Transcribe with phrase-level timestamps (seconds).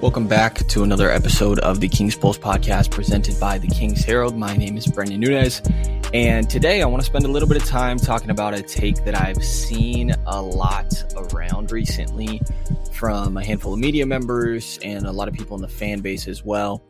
[0.00, 4.34] Welcome back to another episode of the King's Pulse podcast presented by the Kings Herald.
[4.34, 5.60] My name is Brendan Nunez,
[6.14, 9.04] and today I want to spend a little bit of time talking about a take
[9.04, 12.40] that I've seen a lot around recently
[12.94, 16.26] from a handful of media members and a lot of people in the fan base
[16.26, 16.82] as well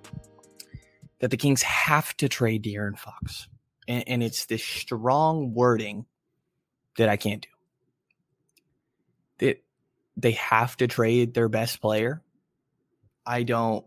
[1.19, 3.49] that the Kings have to trade De'Aaron Fox.
[3.89, 6.07] And, and it's this strong wording
[6.97, 7.49] that I can't do.
[9.39, 9.65] That
[10.17, 12.23] they have to trade their best player
[13.31, 13.87] I don't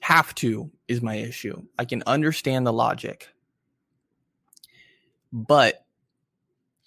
[0.00, 1.62] have to is my issue.
[1.78, 3.28] I can understand the logic.
[5.32, 5.86] But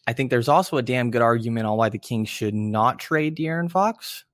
[0.06, 3.38] I think there's also a damn good argument on why the Kings should not trade
[3.38, 4.26] De'Aaron Fox.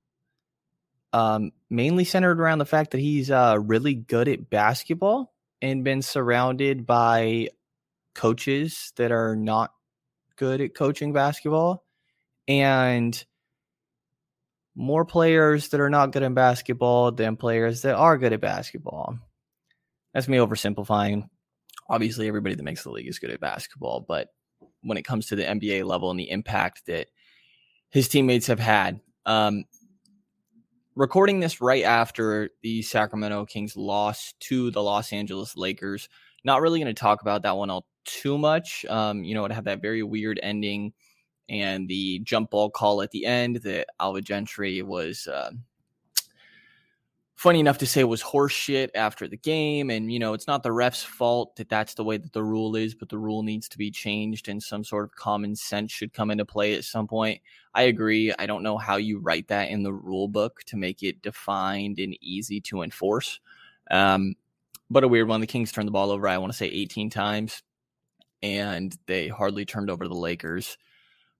[1.12, 6.02] Um, mainly centered around the fact that he's uh, really good at basketball and been
[6.02, 7.50] surrounded by
[8.14, 9.72] coaches that are not
[10.34, 11.84] good at coaching basketball.
[12.48, 13.24] And
[14.74, 19.18] more players that are not good in basketball than players that are good at basketball.
[20.14, 21.28] That's me oversimplifying.
[21.88, 24.28] Obviously, everybody that makes the league is good at basketball, but
[24.82, 27.08] when it comes to the NBA level and the impact that
[27.90, 29.64] his teammates have had, um,
[30.94, 36.08] recording this right after the Sacramento Kings lost to the Los Angeles Lakers.
[36.44, 38.84] Not really going to talk about that one all too much.
[38.86, 40.92] Um, you know, it had that very weird ending
[41.48, 45.50] and the jump ball call at the end that Alvin Gentry was uh,
[47.42, 49.90] funny enough to say was horseshit after the game.
[49.90, 52.76] And, you know, it's not the ref's fault that that's the way that the rule
[52.76, 56.12] is, but the rule needs to be changed and some sort of common sense should
[56.12, 57.40] come into play at some point.
[57.74, 58.32] I agree.
[58.38, 61.98] I don't know how you write that in the rule book to make it defined
[61.98, 63.40] and easy to enforce.
[63.90, 64.36] Um,
[64.88, 65.40] but a weird one.
[65.40, 67.64] The Kings turned the ball over, I want to say 18 times,
[68.40, 70.78] and they hardly turned over the Lakers.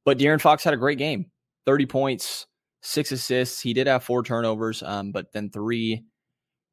[0.05, 1.27] But De'Aaron Fox had a great game
[1.67, 2.47] 30 points,
[2.81, 3.61] six assists.
[3.61, 6.05] He did have four turnovers, um, but then three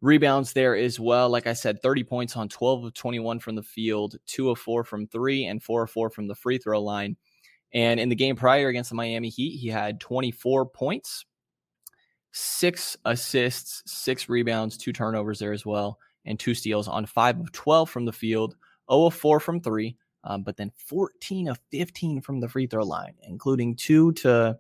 [0.02, 1.30] rebounds there as well.
[1.30, 4.84] Like I said, 30 points on 12 of 21 from the field, two of four
[4.84, 7.18] from three, and four of four from the free throw line.
[7.74, 11.26] And in the game prior against the Miami Heat, he had 24 points,
[12.32, 17.52] six assists, six rebounds, two turnovers there as well, and two steals on five of
[17.52, 18.56] 12 from the field,
[18.92, 22.84] 0 of 4 from three, um, but then 14 of 15 from the free throw
[22.84, 24.58] line, including two to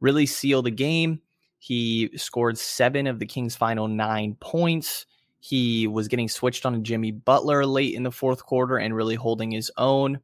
[0.00, 1.20] really seal the game.
[1.58, 5.06] He scored seven of the Kings' final nine points.
[5.40, 9.14] He was getting switched on to Jimmy Butler late in the fourth quarter and really
[9.14, 10.20] holding his own.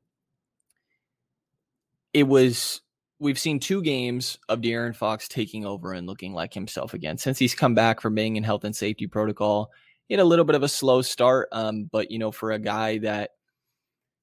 [2.13, 2.83] It was,
[3.19, 7.19] we've seen two games of De'Aaron Fox taking over and looking like himself again.
[7.19, 9.71] Since he's come back from being in health and safety protocol,
[10.07, 11.49] he had a little bit of a slow start.
[11.53, 13.31] Um, but, you know, for a guy that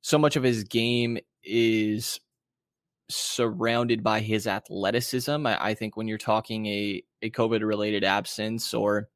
[0.01, 2.19] so much of his game is
[3.09, 5.45] surrounded by his athleticism.
[5.47, 9.09] I, I think when you're talking a, a COVID related absence, or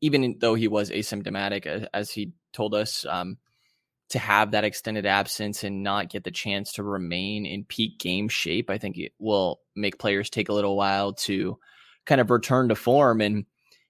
[0.00, 3.38] even though he was asymptomatic, as, as he told us, um,
[4.10, 8.28] to have that extended absence and not get the chance to remain in peak game
[8.28, 11.58] shape, I think it will make players take a little while to
[12.06, 13.20] kind of return to form.
[13.20, 13.44] And,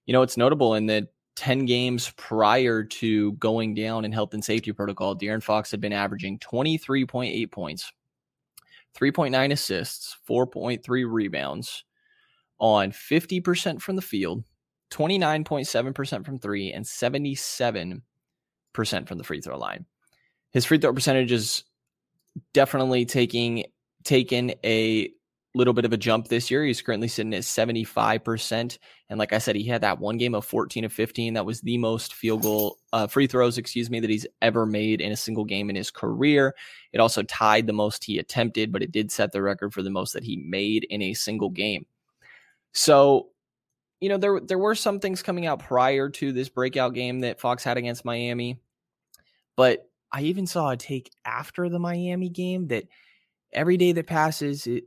[0.05, 1.07] you know, it's notable in the
[1.39, 5.93] 10 games prior to going down in health and safety protocol, De'Aaron Fox had been
[5.93, 7.93] averaging 23.8 points,
[8.99, 11.85] 3.9 assists, 4.3 rebounds
[12.59, 14.43] on 50% from the field,
[14.91, 18.01] 29.7% from three, and 77%
[18.73, 19.85] from the free throw line.
[20.51, 21.63] His free throw percentage is
[22.53, 23.63] definitely taking
[24.03, 25.09] taken a
[25.55, 26.63] little bit of a jump this year.
[26.63, 28.77] He's currently sitting at 75%.
[29.09, 31.33] And like I said, he had that one game of 14 of 15.
[31.33, 35.01] That was the most field goal, uh, free throws, excuse me, that he's ever made
[35.01, 36.55] in a single game in his career.
[36.93, 39.89] It also tied the most he attempted, but it did set the record for the
[39.89, 41.85] most that he made in a single game.
[42.73, 43.29] So,
[43.99, 47.39] you know, there, there were some things coming out prior to this breakout game that
[47.39, 48.59] Fox had against Miami.
[49.55, 52.85] But I even saw a take after the Miami game that
[53.51, 54.85] every day that passes, it,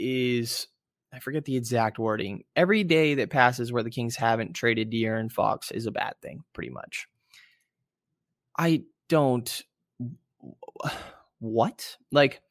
[0.00, 0.66] is
[1.12, 2.44] I forget the exact wording.
[2.54, 6.44] Every day that passes where the Kings haven't traded De'Aaron Fox is a bad thing,
[6.52, 7.08] pretty much.
[8.56, 9.62] I don't.
[11.40, 11.96] What?
[12.12, 12.42] Like,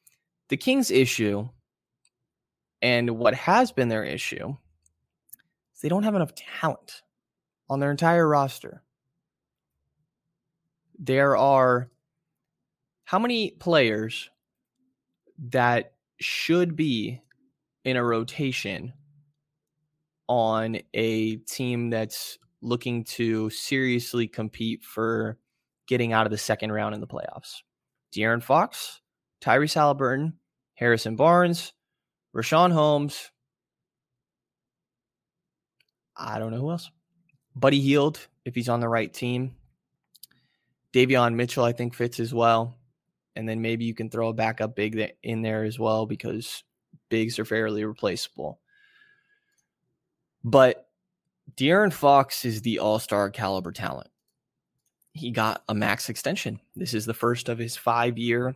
[0.50, 1.48] the Kings' issue
[2.82, 4.56] and what has been their issue
[5.74, 7.02] is they don't have enough talent
[7.70, 8.84] on their entire roster.
[10.98, 11.90] There are
[13.06, 14.30] how many players
[15.50, 17.22] that should be
[17.84, 18.94] in a rotation
[20.28, 25.38] on a team that's looking to seriously compete for
[25.88, 27.62] getting out of the second round in the playoffs.
[28.14, 29.02] De'Aaron Fox,
[29.42, 30.34] Tyrese Haliburton,
[30.76, 31.74] Harrison Barnes,
[32.36, 33.32] Richaun Holmes.
[36.16, 36.92] I don't know who else.
[37.56, 39.56] Buddy Hield, if he's on the right team.
[40.94, 42.76] Davion Mitchell, I think fits as well.
[43.36, 46.64] And then maybe you can throw a backup big in there as well because
[47.10, 48.60] bigs are fairly replaceable.
[50.44, 50.88] But
[51.56, 54.10] De'Aaron Fox is the all star caliber talent.
[55.14, 56.60] He got a max extension.
[56.76, 58.56] This is the first of his five year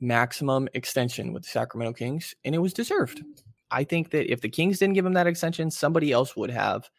[0.00, 3.22] maximum extension with the Sacramento Kings, and it was deserved.
[3.70, 6.90] I think that if the Kings didn't give him that extension, somebody else would have.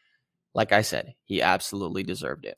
[0.53, 2.57] Like I said, he absolutely deserved it.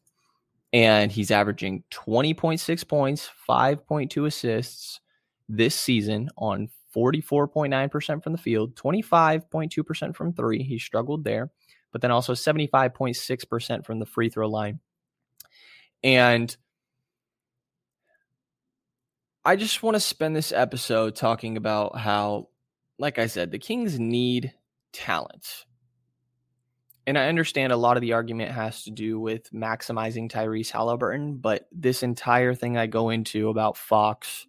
[0.71, 4.99] And he's averaging 20.6 points, 5.2 assists
[5.47, 10.63] this season on 44.9% from the field, 25.2% from three.
[10.63, 11.49] He struggled there,
[11.91, 14.79] but then also 75.6% from the free throw line.
[16.03, 16.55] And
[19.45, 22.49] I just want to spend this episode talking about how,
[22.97, 24.53] like I said, the Kings need
[24.91, 25.65] talent.
[27.05, 31.41] And I understand a lot of the argument has to do with maximizing Tyrese Haliburton,
[31.41, 34.47] but this entire thing I go into about Fox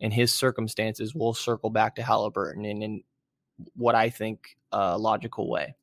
[0.00, 3.02] and his circumstances will circle back to Haliburton in, in
[3.74, 5.74] what I think a logical way.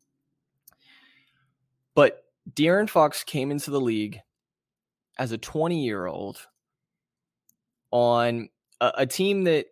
[1.95, 2.23] But
[2.53, 4.19] De'Aaron Fox came into the league
[5.17, 6.47] as a 20 year old
[7.91, 8.49] on
[8.79, 9.67] a, a team that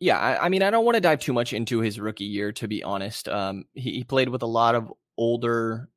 [0.00, 2.52] yeah, I, I, mean, I don't want to dive too much into his rookie year,
[2.52, 3.28] to be honest.
[3.28, 5.88] Um, he, he, played with a lot of older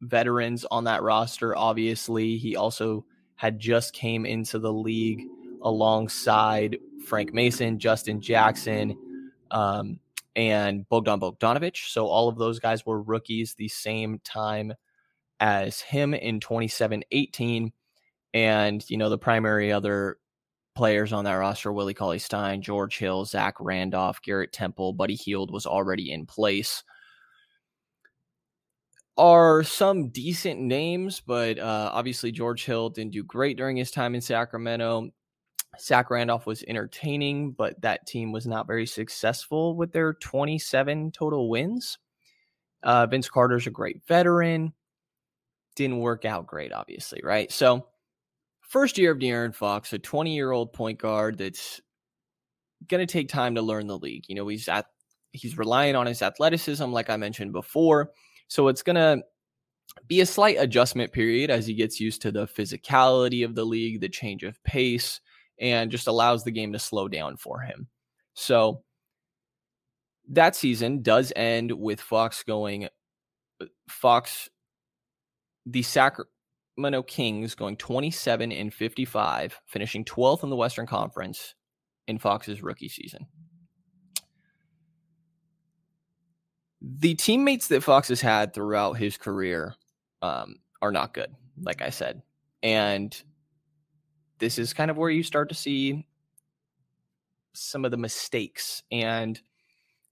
[0.00, 1.54] veterans on that roster.
[1.54, 3.04] Obviously, he also
[3.34, 5.20] had just came into the league
[5.62, 8.96] alongside Frank Mason, Justin Jackson,
[9.50, 9.98] um,
[10.36, 11.76] and Bogdan Bogdanovic.
[11.90, 14.72] So all of those guys were rookies the same time
[15.40, 17.72] as him in 27 18.
[18.34, 20.16] And, you know, the primary other
[20.74, 25.50] players on that roster Willie Cauley Stein, George Hill, Zach Randolph, Garrett Temple, Buddy Hield
[25.50, 26.82] was already in place.
[29.18, 34.14] Are some decent names, but uh, obviously George Hill didn't do great during his time
[34.14, 35.10] in Sacramento.
[35.80, 41.48] Zach Randolph was entertaining, but that team was not very successful with their 27 total
[41.48, 41.98] wins.
[42.82, 44.72] Uh, Vince Carter's a great veteran.
[45.76, 47.50] Didn't work out great, obviously, right?
[47.50, 47.86] So
[48.60, 51.80] first year of De'Aaron Fox, a 20 year old point guard that's
[52.88, 54.24] going to take time to learn the league.
[54.28, 54.86] You know, he's at
[55.32, 58.10] he's relying on his athleticism, like I mentioned before.
[58.48, 59.22] So it's going to
[60.06, 64.00] be a slight adjustment period as he gets used to the physicality of the league,
[64.00, 65.20] the change of pace,
[65.62, 67.86] and just allows the game to slow down for him.
[68.34, 68.82] So
[70.28, 72.88] that season does end with Fox going
[73.88, 74.50] Fox
[75.64, 81.54] the Sacramento Kings going 27 and 55, finishing 12th in the Western Conference
[82.08, 83.26] in Fox's rookie season.
[86.80, 89.76] The teammates that Fox has had throughout his career
[90.20, 92.22] um, are not good, like I said.
[92.64, 93.22] And
[94.42, 96.04] this is kind of where you start to see
[97.52, 99.40] some of the mistakes and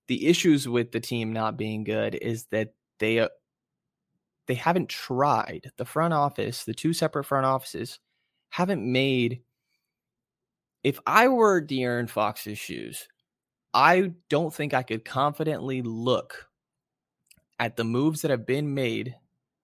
[0.06, 3.28] the issues with the team not being good is that they uh,
[4.46, 5.72] they haven't tried.
[5.78, 7.98] The front office, the two separate front offices,
[8.50, 9.42] haven't made.
[10.84, 13.08] If I were De'Aaron Fox's shoes,
[13.74, 16.46] I don't think I could confidently look
[17.58, 19.16] at the moves that have been made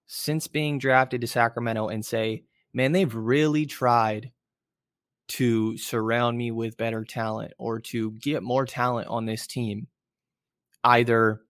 [0.07, 2.43] since being drafted to Sacramento and say,
[2.73, 4.33] man, they've really tried
[5.29, 9.89] to surround me with better talent or to get more talent on this team,
[10.85, 11.43] either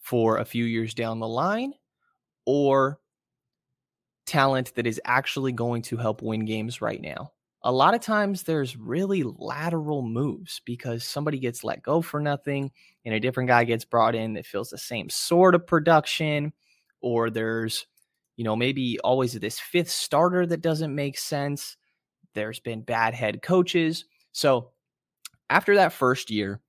[0.00, 1.74] for a few years down the line
[2.46, 3.00] or
[4.26, 7.32] talent that is actually going to help win games right now.
[7.62, 12.70] A lot of times there's really lateral moves because somebody gets let go for nothing
[13.04, 16.52] and a different guy gets brought in that feels the same sort of production
[17.02, 17.86] or there's
[18.36, 21.76] you know maybe always this fifth starter that doesn't make sense.
[22.34, 24.04] There's been bad head coaches.
[24.32, 24.70] So
[25.48, 26.60] after that first year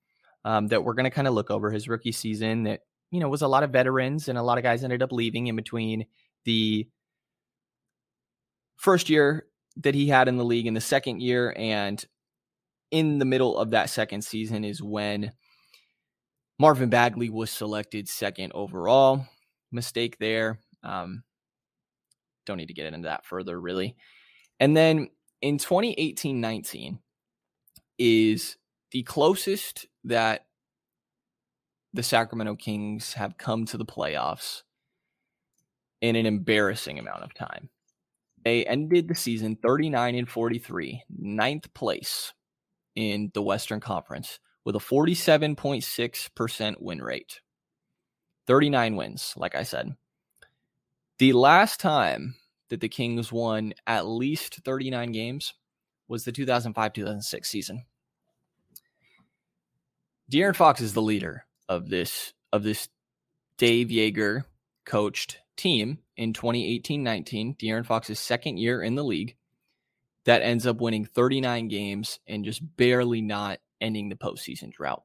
[0.44, 3.30] um, that we're going to kind of look over his rookie season that you know,
[3.30, 6.06] was a lot of veterans and a lot of guys ended up leaving in between
[6.46, 6.88] the
[8.78, 9.46] first year
[9.78, 11.54] that he had in the league and the second year.
[11.58, 12.04] And
[12.90, 15.32] in the middle of that second season is when
[16.58, 19.26] Marvin Bagley was selected second overall.
[19.74, 20.60] Mistake there.
[20.84, 21.24] Um,
[22.46, 23.96] don't need to get into that further, really.
[24.60, 25.10] And then
[25.42, 27.00] in 2018 19
[27.98, 28.58] is
[28.92, 30.46] the closest that
[31.94, 34.64] the Sacramento Kings have come to the playoffs
[36.02, 37.70] in an embarrassing amount of time.
[38.44, 42.34] They ended the season 39 and 43, ninth place
[42.96, 47.40] in the Western Conference with a 47.6% win rate.
[48.48, 49.96] 39 wins, like I said.
[51.20, 52.36] The last time
[52.72, 55.54] that the Kings won at least 39 games
[56.08, 57.86] was the 2005 2006 season.
[60.32, 62.88] De'Aaron Fox is the leader of this of this
[63.58, 64.46] Dave Joerger
[64.86, 69.36] coached team in 2018-19, De'Aaron Fox's second year in the league,
[70.24, 75.04] that ends up winning 39 games and just barely not ending the postseason drought.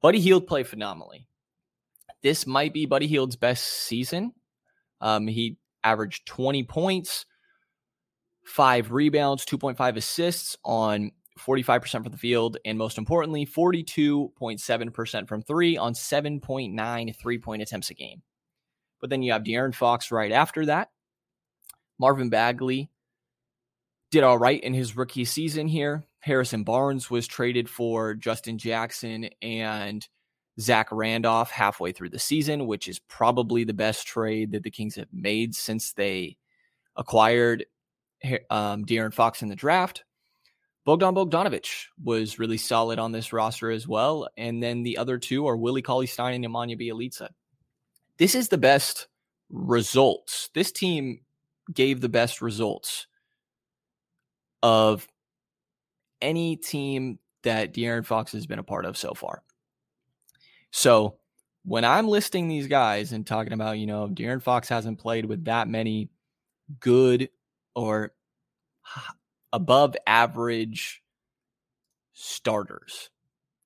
[0.00, 1.28] Buddy Hield played phenomenally.
[2.22, 4.32] This might be Buddy Hield's best season.
[5.02, 5.58] Um, he
[5.90, 7.26] averaged 20 points,
[8.44, 15.76] five rebounds, 2.5 assists on 45% from the field, and most importantly, 42.7% from three
[15.76, 18.22] on 7.9 three point attempts a game.
[19.00, 20.90] But then you have De'Aaron Fox right after that.
[21.98, 22.90] Marvin Bagley
[24.10, 26.04] did all right in his rookie season here.
[26.20, 30.06] Harrison Barnes was traded for Justin Jackson and
[30.60, 34.94] Zach Randolph halfway through the season, which is probably the best trade that the Kings
[34.96, 36.36] have made since they
[36.96, 37.66] acquired
[38.50, 40.04] um, De'Aaron Fox in the draft.
[40.86, 44.28] Bogdan Bogdanovic was really solid on this roster as well.
[44.36, 47.28] And then the other two are Willie Cauley Stein and Nemanja Bjelica.
[48.18, 49.08] This is the best
[49.50, 50.48] results.
[50.54, 51.20] This team
[51.74, 53.08] gave the best results
[54.62, 55.06] of
[56.22, 59.42] any team that De'Aaron Fox has been a part of so far.
[60.76, 61.16] So
[61.64, 65.46] when I'm listing these guys and talking about, you know, De'Aaron Fox hasn't played with
[65.46, 66.10] that many
[66.80, 67.30] good
[67.74, 68.12] or
[69.54, 71.02] above average
[72.12, 73.08] starters,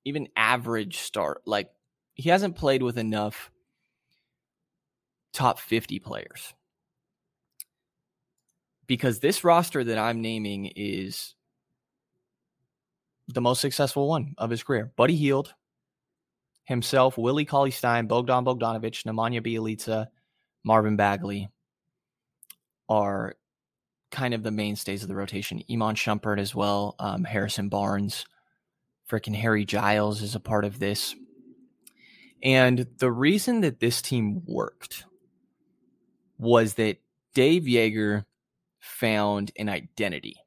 [0.05, 1.69] even average start, like
[2.13, 3.51] he hasn't played with enough
[5.33, 6.53] top 50 players.
[8.87, 11.35] Because this roster that I'm naming is
[13.27, 14.93] the most successful one of his career.
[14.95, 15.53] Buddy Hield,
[16.71, 20.07] himself, Willie Cauley Stein, Bogdan Bogdanovic, Nemanja Bjelica,
[20.63, 21.49] Marvin Bagley
[22.89, 23.35] are
[24.09, 25.63] kind of the mainstays of the rotation.
[25.69, 28.25] Iman Shumpert as well, um, Harrison Barnes,
[29.09, 31.15] freaking Harry Giles is a part of this.
[32.43, 35.05] And the reason that this team worked
[36.37, 36.97] was that
[37.33, 38.25] Dave Joerger
[38.79, 40.37] found an identity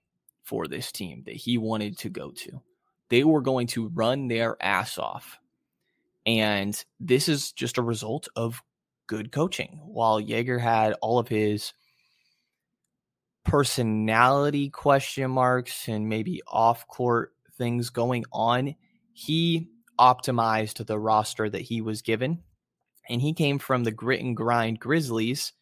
[0.43, 2.61] for this team that he wanted to go to.
[3.09, 5.39] They were going to run their ass off.
[6.27, 8.63] And this is just a result of
[9.07, 9.81] good coaching.
[9.85, 11.73] While Joerger had all of his
[13.45, 18.75] personality question marks and maybe off court things going on,
[19.13, 19.69] he
[20.01, 22.43] optimized the roster that he was given.
[23.09, 25.53] And he came from the grit and grind Grizzlies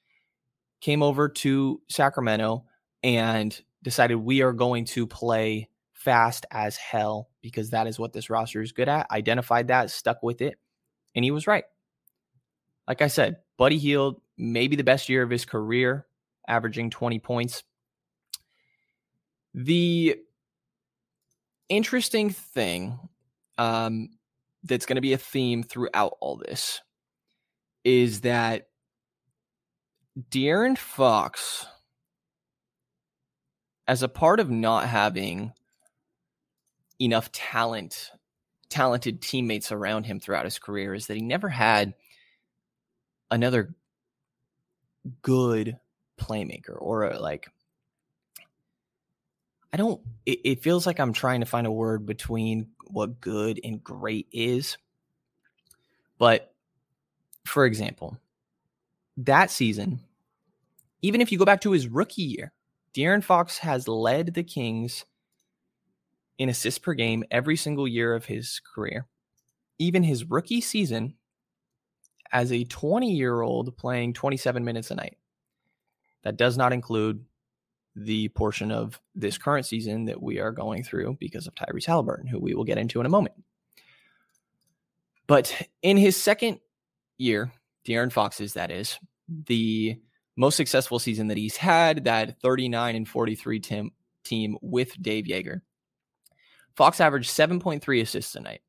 [0.81, 2.65] came over to Sacramento
[3.03, 5.69] and decided we are going to play
[6.05, 9.11] fast as hell because that is what this roster is good at.
[9.11, 10.59] Identified that, stuck with it,
[11.15, 11.65] and he was right.
[12.89, 16.07] Like I said, Buddy Hield, maybe the best year of his career,
[16.49, 17.63] averaging 20 points.
[19.55, 20.17] The
[21.69, 22.99] interesting thing
[23.59, 24.11] um,
[24.65, 26.81] that's going to be a theme throughout all this
[27.85, 28.69] is that
[30.31, 31.67] De'Aaron Fox,
[33.87, 35.53] as a part of not having
[37.03, 38.11] enough talent,
[38.69, 41.95] talented teammates around him throughout his career, is that he never had
[43.31, 43.75] another
[45.23, 45.79] good
[46.19, 47.49] playmaker or a, like
[49.73, 53.59] I don't it, it, feels like I'm trying to find a word between what good
[53.65, 54.77] and great is.
[56.19, 56.55] But
[57.47, 58.19] for example,
[59.17, 60.01] that season,
[61.01, 62.53] even if you go back to his rookie year,
[62.95, 65.05] De'Aaron Fox has led the Kings
[66.43, 69.07] in assists per game every single year of his career.
[69.79, 71.15] Even his rookie season,
[72.33, 75.19] as a 20 year old playing 27 minutes a night.
[76.25, 77.25] That does not include
[77.95, 82.29] the portion of this current season that we are going through because of Tyrese Haliburton,
[82.29, 83.35] who we will get into in a moment.
[85.27, 86.61] But in his second
[87.19, 87.53] year,
[87.87, 90.01] De'Aaron Fox's, that is, the
[90.37, 93.91] most successful season that he's had, that 39 and 43 team,
[94.25, 95.61] team with Dave Joerger.
[96.77, 98.63] Fox averaged 7.3 assists a night,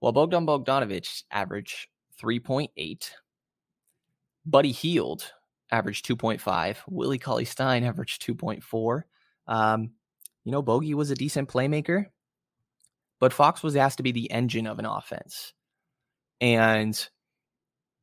[0.00, 1.88] while Bogdan Bogdanovic averaged
[2.22, 3.10] 3.8.
[4.44, 5.32] Buddy Hield
[5.70, 6.76] averaged 2.5.
[6.88, 9.02] Willie Cauley Stein averaged 2.4.
[9.46, 9.90] Um,
[10.44, 12.06] you know, Bogey was a decent playmaker,
[13.20, 15.52] but Fox was asked to be the engine of an offense.
[16.40, 17.08] And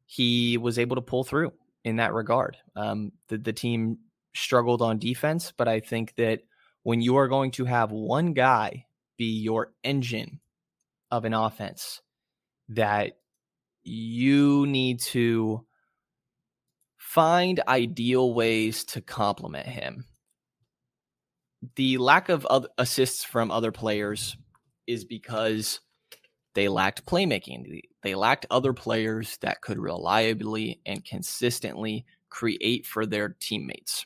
[0.05, 2.57] he was able to pull through in that regard.
[2.75, 3.99] Um, the, the team
[4.33, 6.41] struggled on defense, but I think that
[6.83, 8.85] when you are going to have one guy
[9.19, 10.39] be your engine
[11.11, 12.01] of an offense,
[12.69, 13.17] that
[13.83, 15.65] you need to
[16.97, 20.05] find ideal ways to complement him.
[21.75, 22.47] The lack of
[22.77, 24.37] assists from other players
[24.87, 25.81] is because
[26.55, 27.81] they lacked playmaking.
[28.01, 34.05] They lacked other players that could reliably and consistently create for their teammates.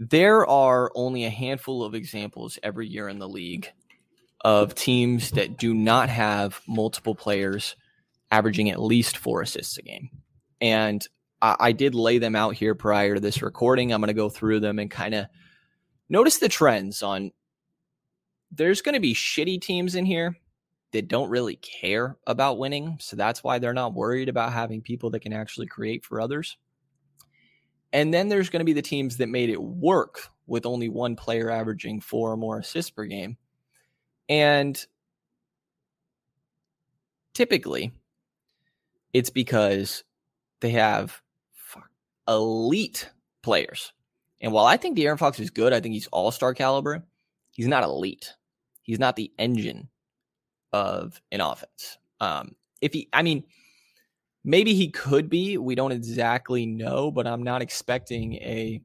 [0.00, 3.68] There are only a handful of examples every year in the league
[4.40, 7.76] of teams that do not have multiple players
[8.30, 10.08] averaging at least four assists a game.
[10.58, 11.06] And
[11.42, 13.92] I, I did lay them out here prior to this recording.
[13.92, 15.26] I'm going to go through them and kind of
[16.08, 17.32] notice the trends on.
[18.50, 20.34] There's going to be shitty teams in here
[20.92, 22.96] that don't really care about winning.
[23.00, 26.56] So that's why they're not worried about having people that can actually create for others.
[27.92, 31.16] And then there's going to be the teams that made it work with only one
[31.16, 33.36] player averaging four or more assists per game.
[34.28, 34.84] And
[37.34, 37.92] typically,
[39.12, 40.04] it's because
[40.60, 41.20] they have
[42.28, 43.10] elite
[43.42, 43.92] players.
[44.40, 47.04] And while I think De'Aaron Fox is good, I think he's all star caliber.
[47.50, 48.32] He's not elite.
[48.82, 49.88] He's not the engine
[50.72, 51.98] of an offense.
[52.20, 53.44] Um, if he, I mean,
[54.44, 55.58] maybe he could be.
[55.58, 58.80] We don't exactly know, but I'm not expecting a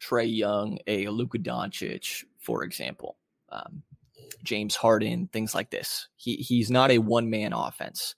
[0.00, 3.16] Trae Young, a Luka Doncic, for example,
[3.50, 3.82] um,
[4.42, 6.08] James Harden, things like this.
[6.16, 8.14] He he's not a one man offense.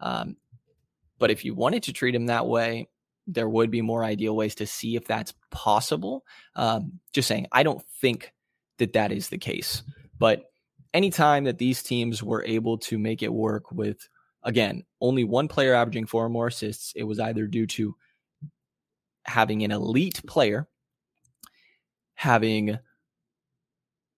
[0.00, 0.36] Um,
[1.18, 2.88] but if you wanted to treat him that way,
[3.26, 6.24] there would be more ideal ways to see if that's possible.
[6.56, 8.32] Um, just saying, I don't think
[8.78, 9.82] that that is the case.
[10.18, 10.44] But
[10.94, 14.08] anytime that these teams were able to make it work with,
[14.42, 17.94] again, only one player averaging four or more assists, it was either due to
[19.24, 20.66] having an elite player,
[22.14, 22.78] having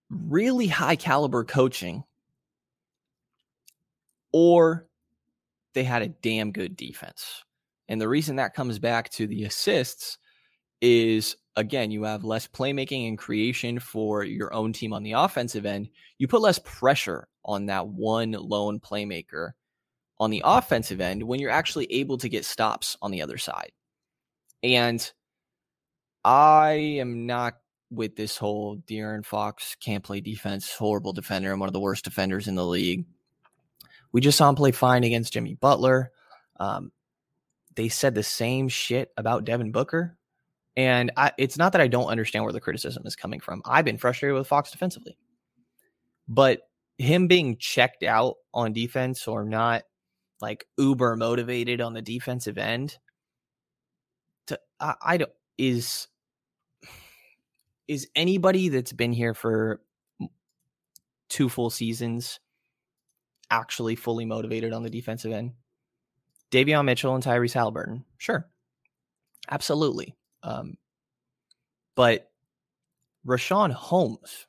[0.09, 2.03] really high caliber coaching,
[4.31, 4.87] or
[5.73, 7.43] they had a damn good defense.
[7.87, 10.17] And the reason that comes back to the assists
[10.81, 15.65] is again, you have less playmaking and creation for your own team on the offensive
[15.65, 15.89] end.
[16.17, 19.51] You put less pressure on that one lone playmaker
[20.21, 23.71] on the offensive end when you're actually able to get stops on the other side.
[24.61, 25.11] And
[26.23, 27.55] I am not
[27.89, 32.03] with this whole De'Aaron Fox can't play defense, horrible defender, and one of the worst
[32.03, 33.05] defenders in the league.
[34.11, 36.11] We just saw him play fine against Jimmy Butler.
[36.59, 36.91] Um,
[37.73, 40.19] they said the same shit about Devin Booker.
[40.77, 43.63] And I, it's not that I don't understand where the criticism is coming from.
[43.65, 45.17] I've been frustrated with Fox defensively.
[46.27, 46.61] But
[46.99, 49.81] him being checked out on defense or not
[50.41, 52.97] like uber motivated on the defensive end
[54.47, 56.07] to I, I don't is
[57.87, 59.81] is anybody that's been here for
[61.29, 62.39] two full seasons
[63.49, 65.51] actually fully motivated on the defensive end?
[66.51, 68.49] Davion Mitchell and Tyrese Haliburton, sure,
[69.49, 70.15] absolutely.
[70.43, 70.77] Um,
[71.95, 72.31] but
[73.25, 74.47] Richaun Holmes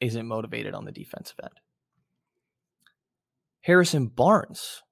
[0.00, 1.60] isn't motivated on the defensive end.
[3.64, 4.82] Harrison Barnes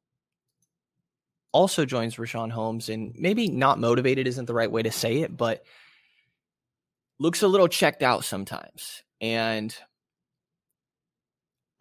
[1.52, 5.36] also joins Richaun Holmes, and maybe not motivated isn't the right way to say it,
[5.36, 5.62] but
[7.18, 9.02] looks a little checked out sometimes.
[9.20, 9.76] And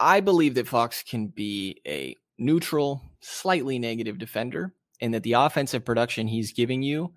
[0.01, 5.85] I believe that Fox can be a neutral, slightly negative defender, and that the offensive
[5.85, 7.13] production he's giving you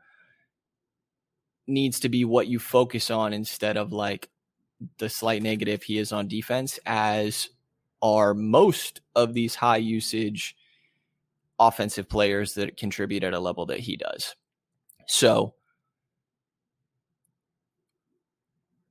[1.67, 4.31] needs to be what you focus on instead of like
[4.99, 7.49] the slight negative he is on defense, as
[8.05, 10.55] are most of these high usage
[11.59, 14.37] offensive players that contribute at a level that he does.
[15.07, 15.55] So,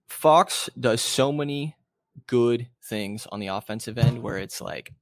[0.08, 1.76] Fox does so many
[2.26, 4.94] good things on the offensive end where it's like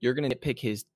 [0.00, 0.86] you're going to nitpick his.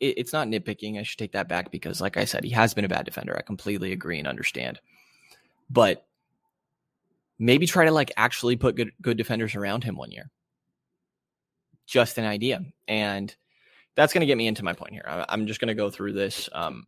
[0.00, 0.98] It, it's not nitpicking.
[0.98, 3.36] I should take that back because, like I said, he has been a bad defender.
[3.36, 4.80] I completely agree and understand.
[5.70, 6.04] But
[7.38, 10.32] maybe try to like actually put good good defenders around him one year.
[11.88, 13.34] Just an idea, and
[13.96, 15.04] that's going to get me into my point here.
[15.06, 16.48] I'm just going to go through this.
[16.52, 16.86] Um,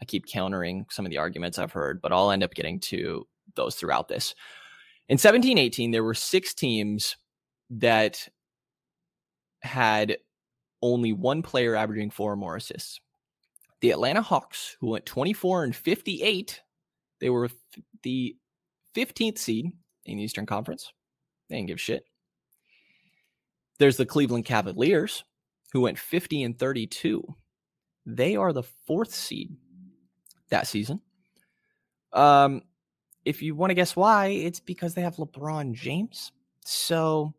[0.00, 3.26] I keep countering some of the arguments I've heard, but I'll end up getting to
[3.54, 4.34] those throughout this.
[5.08, 7.16] In 1718, there were six teams
[7.70, 8.28] that
[9.62, 10.18] had
[10.82, 13.00] only one player averaging four or more assists.
[13.80, 16.60] The Atlanta Hawks, who went 24 and 58,
[17.20, 17.50] they were
[18.02, 18.36] the
[18.94, 19.70] 15th seed
[20.04, 20.92] in the Eastern Conference.
[21.48, 22.04] They didn't give shit.
[23.78, 25.24] There's the Cleveland Cavaliers,
[25.72, 27.22] who went 50 and 32.
[28.06, 29.56] They are the fourth seed
[30.48, 31.00] that season.
[32.12, 32.62] Um,
[33.24, 36.32] if you want to guess why, it's because they have LeBron James.
[36.64, 37.34] So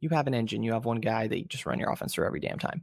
[0.00, 2.26] you have an engine, you have one guy that you just run your offense through
[2.26, 2.82] every damn time.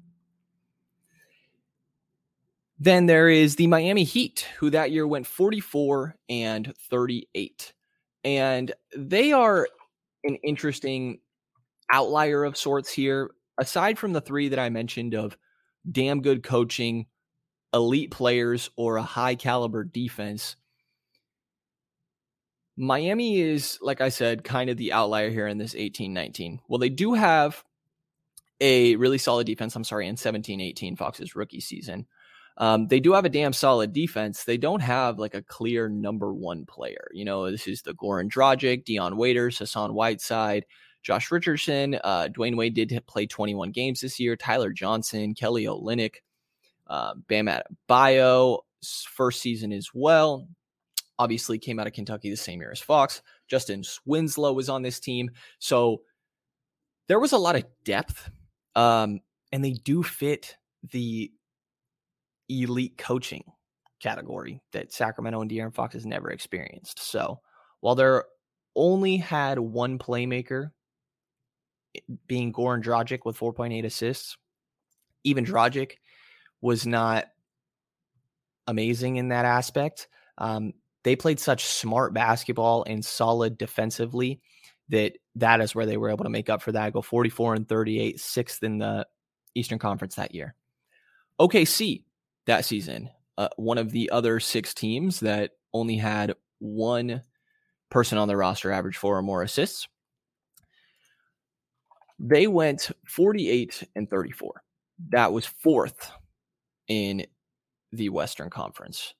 [2.80, 7.74] Then there is the Miami Heat, who that year went 44 and 38.
[8.24, 9.68] And they are
[10.24, 11.20] an interesting
[11.92, 13.32] outlier of sorts here.
[13.58, 15.38] Aside from the three that I mentioned of
[15.90, 17.08] damn good coaching,
[17.74, 20.56] elite players, or a high caliber defense,
[22.78, 26.60] Miami is, like I said, kind of the outlier here in this 18 19.
[26.68, 27.64] Well, they do have
[28.62, 29.76] a really solid defense.
[29.76, 32.06] I'm sorry, in 17 18, Fox's rookie season.
[32.60, 34.44] Um, they do have a damn solid defense.
[34.44, 37.08] They don't have like a clear number one player.
[37.14, 40.66] You know, this is the Goran Dragic, Dion Waiters, Hassan Whiteside,
[41.08, 41.98] Josh Richardson.
[42.04, 44.36] Uh, Dwyane Wade did play 21 games this year.
[44.36, 46.16] Tyler Johnson, Kelly Olynyk,
[46.88, 47.50] uh, Bam
[47.88, 50.50] Bio, first season as well.
[51.18, 53.22] Obviously, came out of Kentucky the same year as Fox.
[53.48, 55.32] Justise Winslow was on this team.
[55.60, 56.02] So
[57.08, 58.30] there was a lot of depth.
[58.76, 59.22] Um,
[59.54, 60.58] and they do fit
[60.92, 61.32] the
[62.50, 63.46] elite coaching
[64.02, 67.00] category that Sacramento and De'Aaron Fox has never experienced.
[67.00, 67.40] So
[67.80, 68.26] while they're
[68.76, 70.72] only had one playmaker,
[72.28, 74.38] being Goran Dragic with 4.8 assists,
[75.24, 75.94] even Dragic
[76.62, 77.28] was not
[78.68, 80.08] amazing in that aspect.
[80.38, 84.42] Um, they played such smart basketball and solid defensively
[84.90, 86.94] that that is where they were able to make up for that.
[86.94, 89.06] Go 44 and 38, sixth in the
[89.56, 90.56] Eastern Conference that year.
[91.40, 92.04] OKC
[92.46, 93.10] that season.
[93.38, 97.22] Uh, one of the other six teams that only had one
[97.90, 99.88] person on their roster average four or more assists.
[102.20, 104.64] They went 48 and 34.
[105.10, 106.12] That was fourth
[106.88, 107.26] in
[107.92, 109.14] the Western Conference.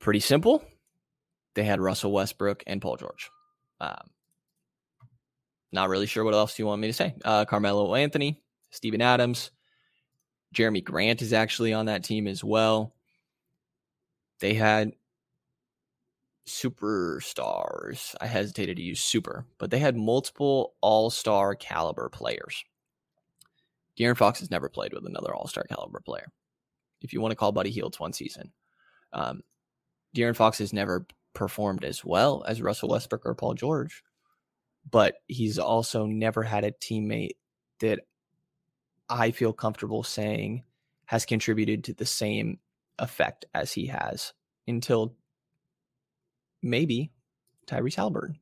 [0.00, 0.64] Pretty simple.
[1.54, 3.30] They had Russell Westbrook and Paul George.
[3.80, 4.10] Um,
[5.72, 7.14] not really sure what else you want me to say.
[7.24, 9.50] Uh, Carmelo Anthony, Steven Adams,
[10.54, 12.94] Jerami Grant is actually on that team as well.
[14.40, 14.92] They had
[16.46, 18.14] superstars.
[18.20, 22.64] I hesitated to use super, but they had multiple all star caliber players.
[23.98, 26.30] De'Aaron Fox has never played with another all star caliber player.
[27.00, 28.52] If you want to call Buddy Hield's one season,
[29.12, 29.42] um,
[30.14, 34.02] De'Aaron Fox has never performed as well as Russell Westbrook or Paul George,
[34.90, 37.36] but he's also never had a teammate
[37.80, 38.00] that
[39.08, 40.64] I feel comfortable saying
[41.06, 42.58] has contributed to the same
[42.98, 44.32] effect as he has
[44.66, 45.14] until
[46.66, 47.10] maybe
[47.66, 48.36] Tyrese Haliburton.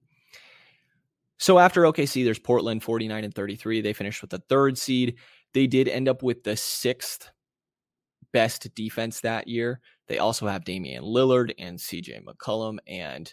[1.39, 3.81] So after OKC, there's Portland 49 and 33.
[3.81, 5.17] They finished with the third seed.
[5.53, 7.31] They did end up with the sixth
[8.33, 9.81] best defense that year.
[10.07, 13.33] They also have Damian Lillard and CJ McCollum and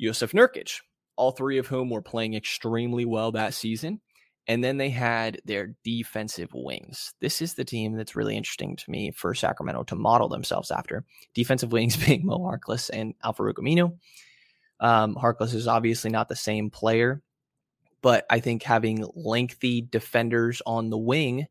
[0.00, 0.80] Jusuf Nurkic,
[1.16, 4.00] all three of whom were playing extremely well that season.
[4.48, 7.12] And then they had their defensive wings.
[7.20, 11.04] This is the team that's really interesting to me for Sacramento to model themselves after.
[11.34, 13.94] Defensive wings being Mo Harkless and Al-Farouq Aminu.
[14.80, 17.20] Um, Harkless is obviously not the same player,
[18.00, 21.46] but I think having lengthy defenders on the wing,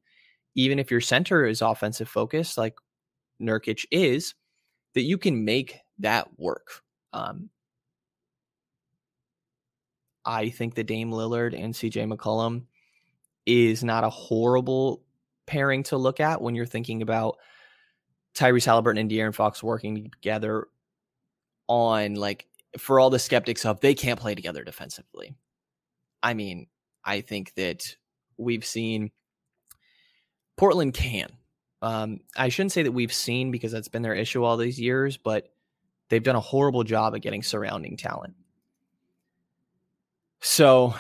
[0.56, 2.76] even if your center is offensive focused, like
[3.40, 4.34] Nurkic is,
[4.96, 6.82] that you can make that work.
[7.14, 7.52] Um,
[10.26, 12.64] I think the Dame Lillard and CJ McCollum
[13.48, 15.02] is not a horrible
[15.48, 17.38] pairing to look at when you're thinking about
[18.36, 20.68] Tyrese Haliburton and De'Aaron Fox working together
[21.68, 22.46] on like
[22.78, 25.34] for all the skeptics of they can't play together defensively.
[26.22, 26.68] I mean,
[27.04, 27.96] I think that
[28.38, 29.12] we've seen
[30.58, 31.30] Portland can.
[31.82, 35.16] Um, I shouldn't say that we've seen because that's been their issue all these years,
[35.16, 35.48] but
[36.10, 38.36] they've done a horrible job at getting surrounding talent.
[40.42, 40.96] So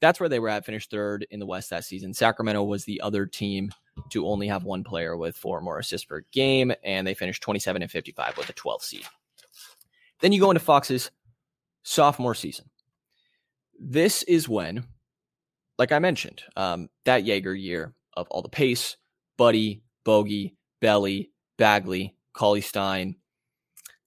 [0.00, 2.14] that's where they were at, finished third in the West that season.
[2.14, 3.70] Sacramento was the other team
[4.10, 7.42] to only have one player with four or more assists per game, and they finished
[7.42, 9.04] 27 and 55 with a 12th seed.
[10.20, 11.10] Then you go into Fox's
[11.82, 12.66] sophomore season.
[13.78, 14.84] This is when,
[15.78, 18.96] like I mentioned, um, that Joerger year of all the pace,
[19.36, 23.16] Buddy, Bogey, Belly, Bagley, Cauley Stein.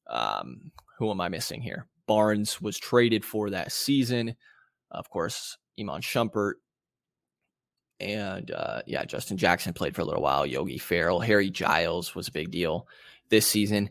[0.07, 1.87] Um, who am I missing here?
[2.07, 4.35] Barnes was traded for that season.
[4.91, 6.53] Of course, Iman Shumpert,
[7.99, 10.45] and uh, yeah, Justin Jackson played for a little while.
[10.45, 12.87] Yogi Ferrell, Harry Giles was a big deal
[13.29, 13.89] this season,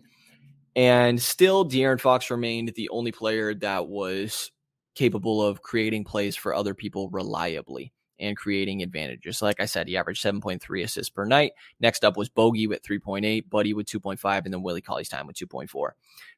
[0.76, 4.50] and still, De'Aaron Fox remained the only player that was
[4.94, 9.42] capable of creating plays for other people reliably and creating advantages.
[9.42, 11.52] Like I said, he averaged 7.3 assists per night.
[11.80, 15.36] Next up was Bogey with 3.8, Buddy with 2.5, and then Willie Cauley Stein with
[15.36, 15.90] 2.4.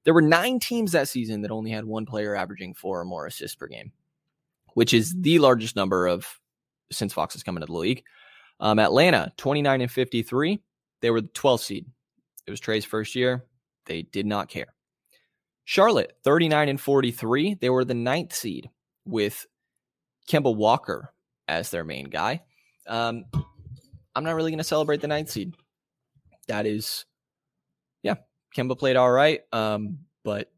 [0.04, 3.26] There were nine teams that season that only had one player averaging four or more
[3.26, 3.92] assists per game
[4.74, 6.26] which is the largest number of
[6.92, 8.04] since Fox has come into the league.
[8.60, 10.60] Um, Atlanta, 29 and 53.
[11.00, 11.86] They were the 12th seed.
[12.46, 13.44] It was Trae's first year.
[13.86, 14.74] They did not care.
[15.64, 17.54] Charlotte, 39 and 43.
[17.54, 18.68] They were the ninth seed
[19.04, 19.46] with
[20.28, 21.12] Kemba Walker
[21.48, 22.42] as their main guy.
[22.86, 23.24] Um,
[24.14, 25.54] I'm not really going to celebrate the ninth seed.
[26.48, 27.06] That is,
[28.02, 28.16] yeah,
[28.56, 30.52] Kemba played all right, um, but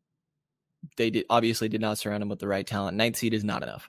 [0.96, 2.96] they did obviously did not surround him with the right talent.
[2.96, 3.88] Ninth seed is not enough.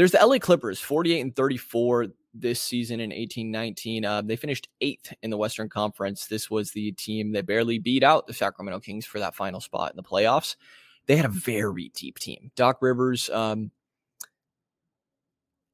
[0.00, 4.02] There's the LA Clippers, 48 and 34 this season in 1819.
[4.02, 6.24] Uh, they finished eighth in the Western Conference.
[6.24, 9.90] This was the team that barely beat out the Sacramento Kings for that final spot
[9.90, 10.56] in the playoffs.
[11.04, 12.50] They had a very deep team.
[12.56, 13.72] Doc Rivers, um,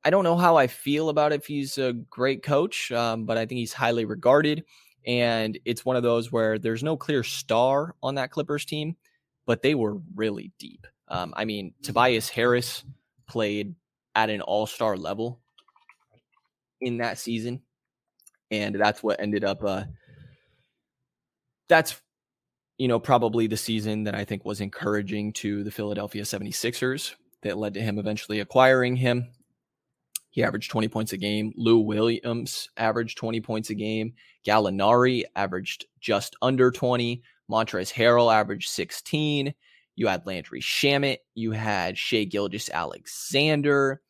[0.04, 3.46] I don't know how I feel about if he's a great coach, um, but I
[3.46, 4.64] think he's highly regarded.
[5.06, 8.96] And it's one of those where there's no clear star on that Clippers team,
[9.46, 10.84] but they were really deep.
[11.06, 12.82] Um, I mean, Tobias Harris
[13.28, 13.76] played
[14.16, 15.40] at an all star level
[16.80, 17.62] in that season.
[18.50, 19.84] And that's what ended up, uh,
[21.68, 22.00] that's,
[22.78, 27.58] you know, probably the season that I think was encouraging to the Philadelphia 76ers that
[27.58, 29.28] led to him eventually acquiring him.
[30.30, 31.52] He averaged 20 points a game.
[31.56, 34.14] Lou Williams averaged 20 points a game.
[34.46, 37.22] Gallinari averaged just under 20.
[37.50, 39.54] Montrezl Harrell averaged 16.
[39.96, 41.18] You had Landry Shamet.
[41.34, 44.02] You had Shai Gilgeous-Alexander.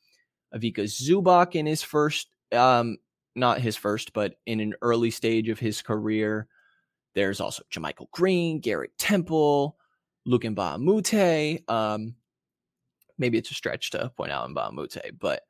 [0.55, 2.99] Ivica Zubac in his first, um,
[3.35, 6.47] not his first, but in an early stage of his career.
[7.15, 9.77] There's also JaMychal Green, Garrett Temple,
[10.27, 11.63] a Moute.
[11.69, 12.15] Um,
[13.19, 14.53] maybe it's a stretch to point out a
[15.19, 15.43] but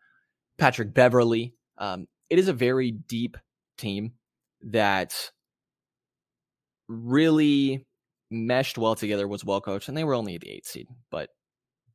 [0.58, 1.54] Patrick Beverley.
[1.78, 3.36] Um, it is a very deep
[3.76, 4.12] team
[4.62, 5.30] that
[6.88, 7.86] really
[8.30, 10.88] meshed well together, was well coached, and they were only the eighth seed.
[11.10, 11.30] But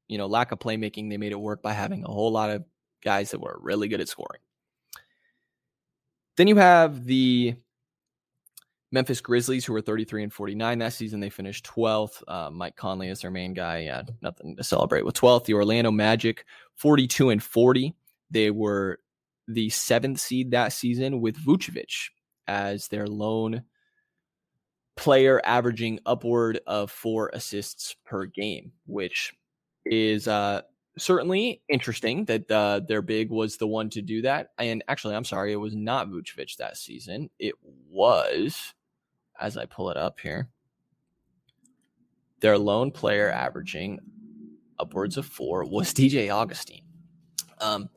[0.08, 2.64] you know, lack of playmaking, they made it work by having a whole lot of
[3.04, 4.42] guys that were really good at scoring.
[6.38, 7.56] Then you have the
[8.92, 11.20] Memphis Grizzlies, who were 33 and 49 that season.
[11.20, 12.24] They finished 12th.
[12.28, 13.80] Uh, Mike Conley is their main guy.
[13.80, 15.46] Yeah, nothing to celebrate with 12th.
[15.46, 17.96] The Orlando Magic, 42 and 40.
[18.30, 19.00] They were
[19.48, 22.10] the seventh seed that season with Vucevic
[22.48, 23.64] as their lone
[24.98, 29.34] player, averaging upward of four assists per game, which
[29.86, 30.62] is uh,
[30.98, 34.52] certainly interesting that uh, their big was the one to do that.
[34.58, 37.30] And actually, I'm sorry, it was not Vucevic that season.
[37.40, 37.56] It
[37.90, 38.74] was,
[39.40, 40.50] as I pull it up here,
[42.42, 44.00] their lone player averaging
[44.80, 46.82] upwards of four was DJ Augustin.
[47.60, 47.90] Um,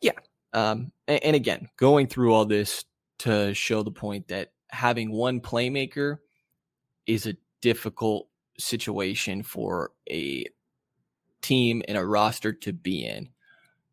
[0.00, 0.12] yeah.
[0.52, 2.84] Um, and, and again, going through all this
[3.20, 6.18] to show the point that having one playmaker
[7.06, 8.28] is a difficult
[8.58, 10.46] situation for a
[11.44, 13.28] team and a roster to be in.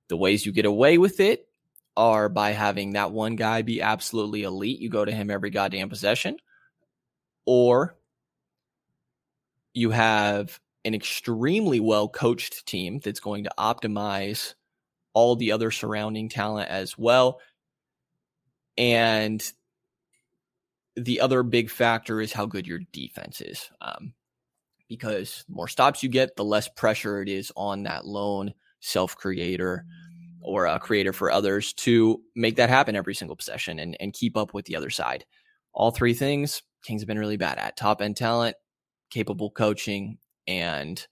[0.08, 1.48] The ways you get away with it
[1.96, 4.80] are by having that one guy be absolutely elite.
[4.80, 6.38] You go to him every goddamn possession.
[7.46, 7.96] Or
[9.74, 14.56] you have an extremely well coached team that's going to optimize
[15.14, 17.40] all the other surrounding talent as well.
[18.78, 19.44] And
[20.96, 23.70] the other big factor is how good your defense is.
[23.82, 24.14] Um,
[24.92, 29.16] because the more stops you get, the less pressure it is on that lone self
[29.16, 29.86] creator
[30.42, 34.36] or a creator for others to make that happen every single possession and, and keep
[34.36, 35.24] up with the other side.
[35.74, 38.56] All three things Kings have been really bad at top end talent,
[39.10, 41.06] capable coaching, and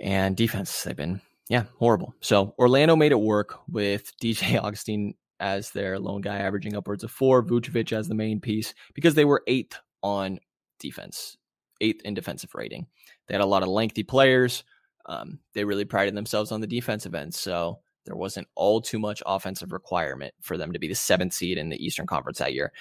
[0.00, 0.82] and defense.
[0.84, 2.14] They've been yeah, horrible.
[2.20, 7.10] So Orlando made it work with DJ Augustin as their lone guy, averaging upwards of
[7.10, 10.38] four, Vucevic as the main piece, because they were eighth on
[10.78, 11.36] defense,
[11.80, 12.86] eighth in defensive rating.
[13.26, 14.64] They had a lot of lengthy players.
[15.06, 17.34] Um, they really prided themselves on the defensive end.
[17.34, 21.58] So there wasn't all too much offensive requirement for them to be the seventh seed
[21.58, 22.72] in the Eastern Conference that year.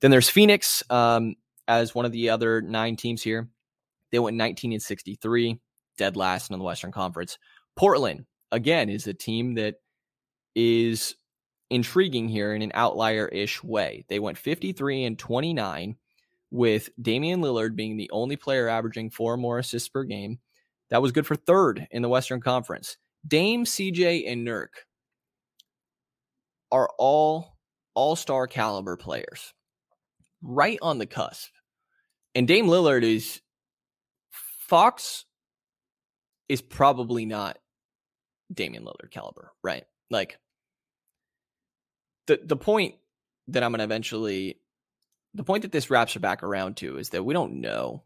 [0.00, 1.34] Then there's Phoenix um,
[1.68, 3.48] as one of the other nine teams here.
[4.12, 5.58] They went 19 and 63,
[5.98, 7.38] dead last in the Western Conference.
[7.74, 9.76] Portland, again, is a team that
[10.54, 11.16] is
[11.70, 14.04] intriguing here in an outlier ish way.
[14.08, 15.96] They went 53 and 29
[16.56, 20.38] with Damian Lillard being the only player averaging four or more assists per game.
[20.88, 22.96] That was good for third in the Western Conference.
[23.26, 24.68] Dame, CJ, and Nurk
[26.72, 27.56] are all
[27.94, 29.52] all star caliber players,
[30.42, 31.50] right on the cusp.
[32.34, 33.40] And Dame Lillard is
[34.30, 35.24] Fox
[36.48, 37.58] is probably not
[38.52, 39.84] Damian Lillard caliber, right?
[40.10, 40.38] Like
[42.26, 42.94] the the point
[43.48, 44.58] that I'm going to eventually
[45.36, 48.02] the point that this wraps back around to is that we don't know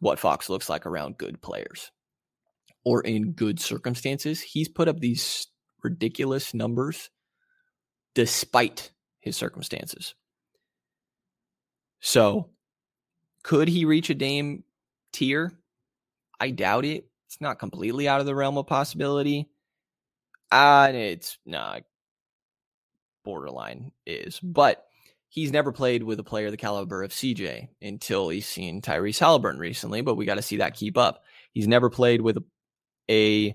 [0.00, 1.90] what Fox looks like around good players
[2.84, 4.40] or in good circumstances.
[4.40, 5.46] He's put up these
[5.82, 7.10] ridiculous numbers
[8.14, 10.14] despite his circumstances.
[12.00, 12.50] So,
[13.42, 14.64] could he reach a Dame
[15.12, 15.58] tier?
[16.38, 17.08] I doubt it.
[17.26, 19.48] It's not completely out of the realm of possibility.
[20.52, 21.82] Uh, it's not
[23.24, 24.85] borderline is, but
[25.36, 29.58] he's never played with a player the caliber of CJ until he's seen Tyrese Haliburton
[29.58, 31.22] recently, but we got to see that keep up.
[31.52, 32.44] He's never played with a,
[33.10, 33.54] a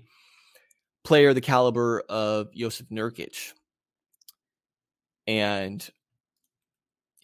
[1.04, 3.52] player the caliber of Jusuf Nurkic.
[5.26, 5.86] And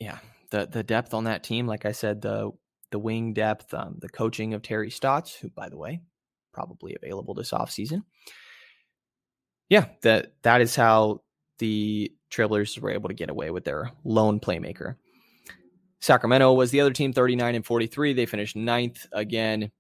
[0.01, 0.19] yeah,
[0.51, 2.51] the the depth on that team, like I said, the
[2.91, 6.01] the wing depth, um, the coaching of Terry Stotts, who by the way,
[6.53, 8.03] probably available this offseason.
[9.69, 11.23] Yeah, that that is how
[11.59, 14.97] the Trailblazers were able to get away with their lone playmaker.
[16.01, 18.13] Sacramento was the other team, 39 and 43.
[18.13, 19.71] They finished ninth again.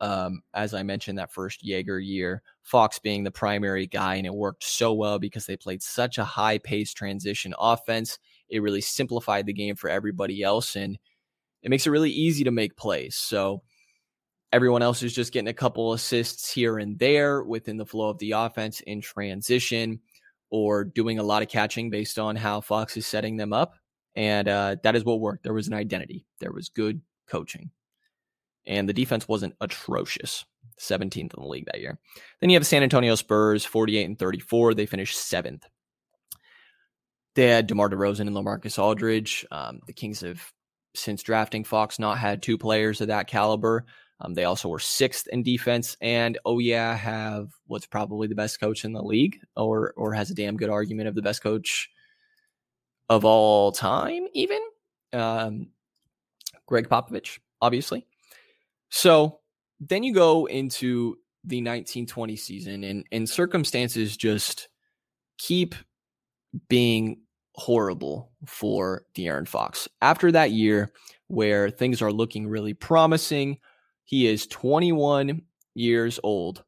[0.00, 4.34] Um, as I mentioned, that first Joerger year, Fox being the primary guy, and it
[4.34, 8.18] worked so well because they played such a high pace transition offense.
[8.48, 10.98] It really simplified the game for everybody else, and
[11.62, 13.14] it makes it really easy to make plays.
[13.14, 13.62] So
[14.52, 18.18] everyone else is just getting a couple assists here and there within the flow of
[18.18, 20.00] the offense in transition
[20.52, 23.74] or doing a lot of catching based on how Fox is setting them up.
[24.14, 25.42] And uh, that is what worked.
[25.42, 27.70] There was an identity, there was good coaching.
[28.66, 30.44] And the defense wasn't atrocious.
[30.78, 31.98] 17th in the league that year.
[32.40, 34.74] Then you have San Antonio Spurs, 48 and 34.
[34.74, 35.66] They finished seventh.
[37.34, 39.46] They had DeMar DeRozan and LaMarcus Aldridge.
[39.50, 40.52] Um, the Kings have,
[40.94, 43.86] since drafting Fox, not had two players of that caliber.
[44.22, 48.60] Um, they also were sixth in defense, and oh yeah, have what's probably the best
[48.60, 51.90] coach in the league, or or has a damn good argument of the best coach
[53.08, 54.60] of all time, even
[55.12, 55.68] um,
[56.66, 58.06] Gregg Popovich, obviously.
[58.90, 59.40] So
[59.80, 64.68] then you go into the 1920 season, and and circumstances just
[65.36, 65.74] keep
[66.68, 67.22] being
[67.54, 69.88] horrible for De'Aaron Fox.
[70.00, 70.92] After that year,
[71.26, 73.58] where things are looking really promising
[74.12, 75.40] he is 21
[75.74, 76.62] years old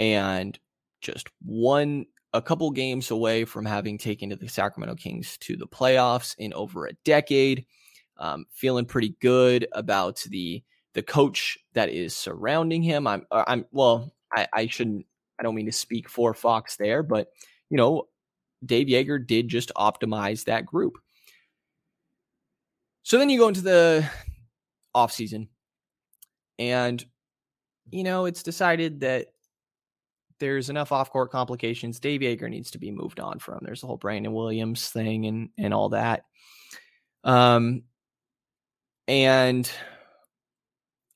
[0.00, 0.58] and
[1.00, 5.68] just one a couple games away from having taken to the Sacramento Kings to the
[5.68, 7.64] playoffs in over a decade.
[8.18, 13.06] Um, feeling pretty good about the the coach that is surrounding him.
[13.06, 15.06] I'm uh, I'm well, I, I shouldn't
[15.38, 17.28] I don't mean to speak for Fox there, but
[17.70, 18.08] you know,
[18.66, 20.94] Dave Joerger did just optimize that group.
[23.04, 24.10] So then you go into the
[24.96, 25.46] offseason
[26.60, 27.04] and,
[27.90, 29.28] you know, it's decided that
[30.38, 31.98] there's enough off court complications.
[31.98, 33.60] Dave Joerger needs to be moved on from.
[33.62, 36.24] There's the whole Brandon Williams thing and and all that.
[37.24, 37.82] Um
[39.08, 39.70] and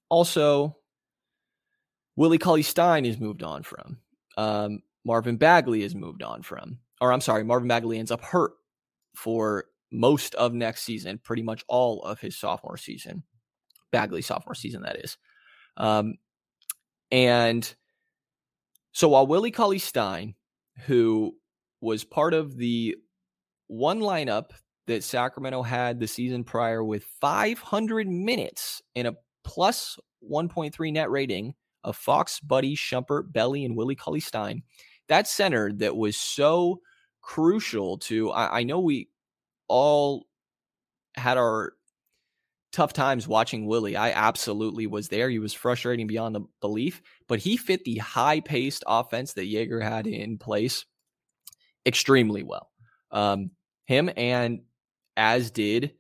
[0.09, 0.77] also
[2.17, 3.99] Willie Cauley Stein is moved on from.
[4.37, 6.79] Um, Marvin Bagley is moved on from.
[7.01, 8.53] Or I'm sorry, Marvin Bagley ends up hurt
[9.17, 13.23] for most of next season, pretty much all of his sophomore season.
[13.91, 15.17] Bagley sophomore season, that is.
[15.77, 16.15] Um,
[17.11, 17.75] and
[18.93, 20.35] so while Willie Cauley Stein,
[20.87, 21.35] who
[21.81, 22.97] was part of the
[23.67, 24.51] one lineup
[24.87, 29.99] that Sacramento had the season prior with 500 minutes and a plus
[30.31, 34.63] 1.3 net rating of Fox, Buddy, Shumpert, Belly, and Willie Cauley Stein,
[35.09, 36.81] that center that was so
[37.21, 39.09] crucial to, I, I know we
[39.69, 40.27] all
[41.17, 41.75] had our
[42.75, 43.97] tough times watching Willie.
[43.97, 45.31] I absolutely was there.
[45.31, 49.83] He was frustrating beyond the belief, but he fit the high paced offense that Joerger
[49.83, 50.85] had in place
[51.87, 52.71] extremely well.
[53.11, 53.53] Um,
[53.87, 54.63] him and
[55.17, 55.93] as did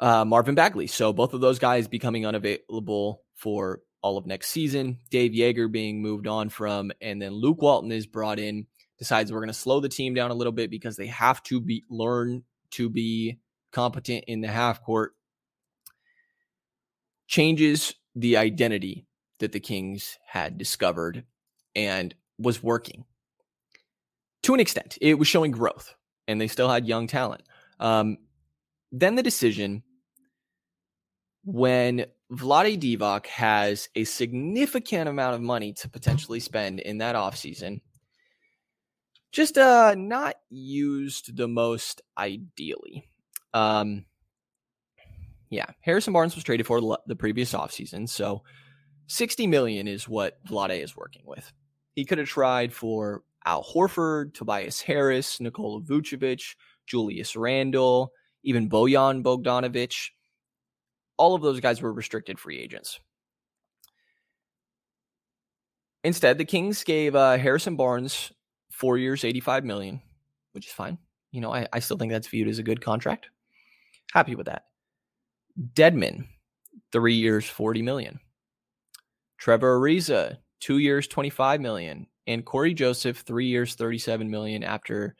[0.00, 0.86] uh, Marvin Bagley.
[0.86, 4.98] So both of those guys becoming unavailable for all of next season.
[5.10, 8.66] Dave Joerger being moved on from, and then Luke Walton is brought in.
[8.98, 11.60] Decides we're going to slow the team down a little bit because they have to
[11.60, 13.38] be learn to be
[13.72, 15.12] competent in the half court
[17.26, 19.06] changes the identity
[19.38, 21.24] that the Kings had discovered
[21.74, 23.04] and was working
[24.42, 24.98] to an extent.
[25.00, 25.94] It was showing growth
[26.26, 27.42] and they still had young talent.
[27.78, 28.18] Um,
[28.92, 29.82] then the decision
[31.44, 37.80] when Vlade Divac has a significant amount of money to potentially spend in that offseason,
[39.32, 43.09] just uh, not used the most ideally.
[43.52, 44.04] Um,
[45.50, 48.42] yeah, Harrison Barnes was traded for the previous offseason, so
[49.08, 51.52] 60 million is what Vlade is working with.
[51.94, 56.54] He could have tried for Al Horford, Tobias Harris, Nikola Vucevic,
[56.86, 58.12] Julius Randle,
[58.44, 60.10] even Bojan Bogdanovic.
[61.16, 63.00] All of those guys were restricted free agents.
[66.02, 68.32] Instead, the Kings gave uh, Harrison Barnes
[68.70, 70.00] four years, 85 million,
[70.52, 70.98] which is fine.
[71.32, 73.28] You know, I, I still think that's viewed as a good contract.
[74.12, 74.64] Happy with that.
[75.74, 76.26] Dedmon,
[76.92, 78.20] three years, 40 million.
[79.38, 82.06] Trevor Ariza, two years, 25 million.
[82.26, 85.16] And Cory Joseph, three years, 37 million after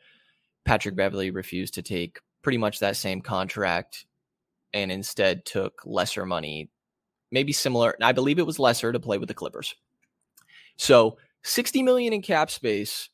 [0.65, 4.05] Patrick Beverley refused to take pretty much that same contract
[4.73, 6.69] and instead took lesser money,
[7.31, 7.95] maybe similar.
[8.01, 9.75] I believe it was lesser to play with the Clippers.
[10.77, 13.09] So 60 million in cap space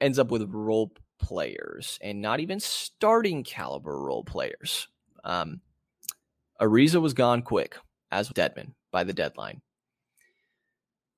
[0.00, 4.88] ends up with role players and not even starting caliber role players.
[5.24, 5.60] Um,
[6.60, 7.76] Ariza was gone quick,
[8.10, 9.60] as Dedmon by the deadline.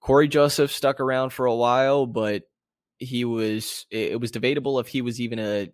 [0.00, 2.42] Cory Joseph stuck around for a while, but
[2.98, 5.72] he was it was debatable if he was even a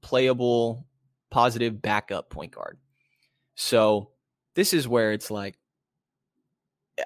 [0.00, 0.86] playable
[1.30, 2.78] positive backup point guard.
[3.54, 4.10] So
[4.54, 5.56] this is where it's like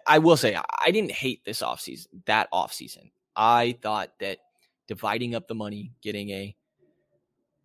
[0.06, 3.10] I will say I didn't hate this offseason, that offseason.
[3.36, 4.38] I thought that
[4.88, 6.56] dividing up the money, getting a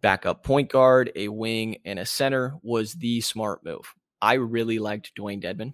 [0.01, 3.93] backup point guard, a wing, and a center was the smart move.
[4.21, 5.73] I really liked Dewayne Dedmon.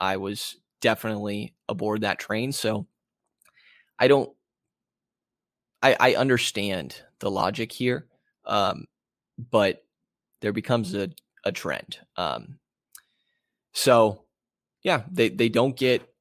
[0.00, 2.52] I was definitely aboard that train.
[2.52, 2.86] So
[3.98, 4.30] I don't
[5.82, 8.06] I, I understand the logic here.
[8.46, 8.86] Um,
[9.50, 9.84] but
[10.40, 11.10] there becomes a,
[11.44, 11.98] a trend.
[12.16, 12.58] Um,
[13.72, 14.24] so
[14.82, 16.13] yeah, they, they don't get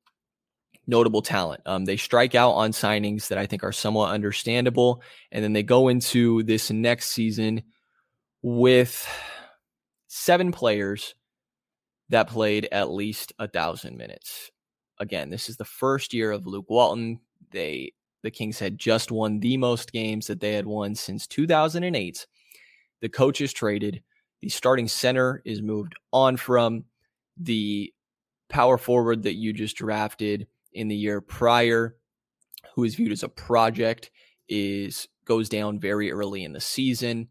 [0.88, 1.62] notable talent.
[1.66, 5.02] Um, they strike out on signings that I think are somewhat understandable.
[5.32, 7.64] And then they go into this next season
[8.42, 9.08] with
[10.08, 11.16] seven players
[12.10, 14.52] that played at least a thousand minutes.
[15.00, 17.20] Again, this is the first year of Luke Walton.
[17.52, 22.26] They the Kings had just won the most games that they had won since 2008.
[23.02, 24.02] The coach is traded.
[24.42, 26.86] The starting center is moved on from
[27.38, 27.94] the
[28.50, 31.95] power forward that you just drafted in the year prior,
[32.76, 34.11] who is viewed as a project,
[34.49, 37.30] is goes down very early in the season.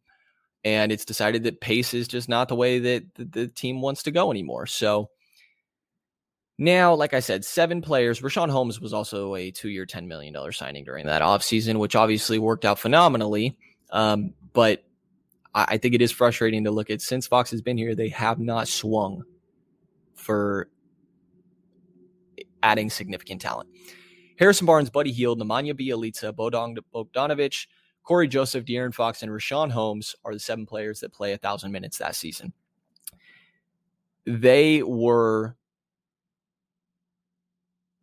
[0.64, 4.04] And it's decided that pace is just not the way that the, the team wants
[4.04, 4.66] to go anymore.
[4.66, 5.10] So
[6.56, 8.20] now, like I said, seven players.
[8.20, 12.38] Richaun Holmes was also a two year, $10 million signing during that offseason, which obviously
[12.38, 13.56] worked out phenomenally.
[13.90, 14.84] Um, but
[15.54, 18.38] I think it is frustrating to look at since Fox has been here, they have
[18.38, 19.24] not swung
[20.14, 20.68] for
[22.62, 23.68] adding significant talent.
[24.38, 27.66] Harrison Barnes, Buddy Hield, Nemanja Bjelica, Bogdan Bogdanovic,
[28.02, 31.72] Cory Joseph, De'Aaron Fox, and Richaun Holmes are the seven players that play a thousand
[31.72, 32.52] minutes that season.
[34.26, 35.56] They were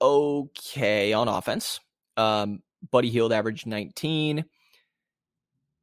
[0.01, 1.79] okay on offense.
[2.17, 4.45] Um, Buddy Hield averaged 19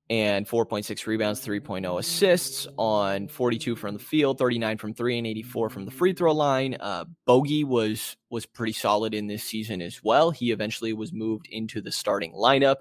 [0.09, 5.71] and 4.6 rebounds, 3.0 assists on 42 from the field, 39 from three, and 84
[5.71, 6.77] from the free throw line.
[6.79, 10.31] Uh, Bogey was was pretty solid in this season as well.
[10.31, 12.77] He eventually was moved into the starting lineup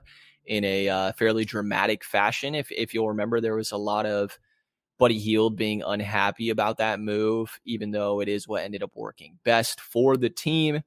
[0.45, 2.53] in a uh, fairly dramatic fashion.
[2.53, 4.37] If if you'll remember, there was a lot of
[4.99, 9.39] Buddy Hield being unhappy about that move, even though it is what ended up working
[9.43, 10.83] best for the team.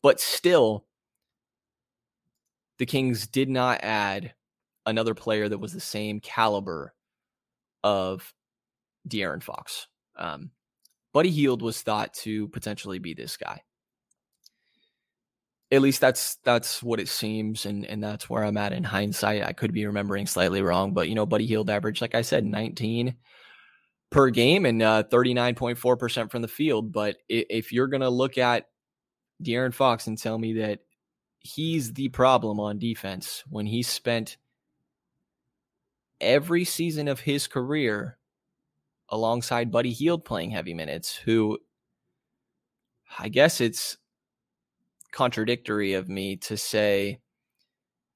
[0.00, 0.84] But still,
[2.78, 4.34] the Kings did not add
[4.86, 6.94] another player that was the same caliber
[7.82, 8.34] of
[9.08, 9.86] De'Aaron Fox.
[10.16, 10.50] Um,
[11.12, 13.62] Buddy Hield was thought to potentially be this guy.
[15.70, 19.42] At least that's that's what it seems, and and that's where I'm at in hindsight.
[19.42, 22.44] I could be remembering slightly wrong, but you know, Buddy Hield averaged, like I said,
[22.44, 23.16] 19
[24.10, 26.92] per game and uh, 39.4% from the field.
[26.92, 28.68] But if you're gonna look at
[29.42, 30.80] De'Aaron Fox and tell me that
[31.40, 34.36] he's the problem on defense when he spent
[36.24, 38.18] every season of his career
[39.08, 41.58] alongside Buddy Hield playing heavy minutes, who
[43.18, 43.96] I guess it's
[45.12, 47.20] contradictory of me to say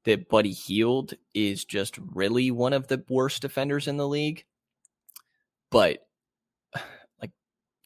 [0.05, 4.45] that Buddy Hield is just really one of the worst defenders in the league.
[5.71, 6.07] But
[7.21, 7.31] like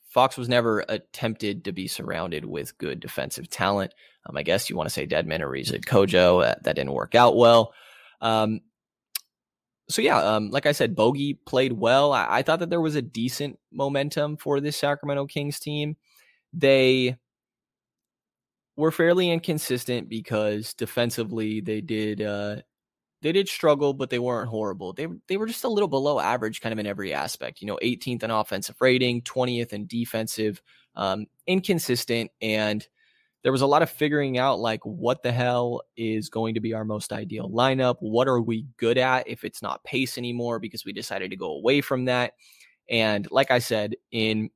[0.09, 3.93] Fox was never attempted to be surrounded with good defensive talent.
[4.27, 6.43] Um, I guess you want to say Dedmon or Riza Kojo.
[6.43, 7.75] That, that, didn't work out well.
[8.21, 8.61] Um,
[9.93, 12.13] so yeah, um, like I said, Bogey played well.
[12.13, 15.97] I, I, thought that there was a decent momentum for this Sacramento Kings team.
[16.53, 17.17] They
[18.77, 22.57] were fairly inconsistent because defensively they did uh,
[23.23, 24.93] they did struggle, but they weren't horrible.
[24.93, 27.61] They they were just a little below average, kind of in every aspect.
[27.61, 30.61] You know, 18th in offensive rating, 20th in defensive,
[30.97, 32.87] um, inconsistent, and
[33.43, 36.75] there was a lot of figuring out like what the hell is going to be
[36.75, 37.97] our most ideal lineup.
[38.01, 40.59] What are we good at if it's not pace anymore?
[40.59, 42.35] Because we decided to go away from that.
[42.89, 44.51] And like I said, in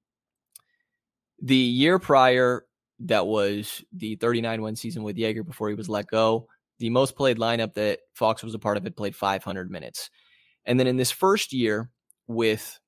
[1.43, 2.65] the year prior,
[3.01, 7.17] that was the 39 win season with Joerger before he was let go the most
[7.17, 10.11] played lineup that Fox was a part of had played 500 minutes.
[10.65, 11.91] And then in this first year
[12.27, 12.79] with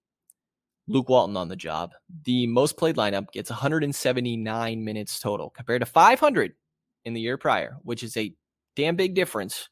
[0.89, 1.93] Luke Walton on the job,
[2.25, 6.55] the most played lineup gets 179 minutes total compared to 500
[7.05, 8.35] in the year prior, which is a
[8.75, 9.69] damn big difference.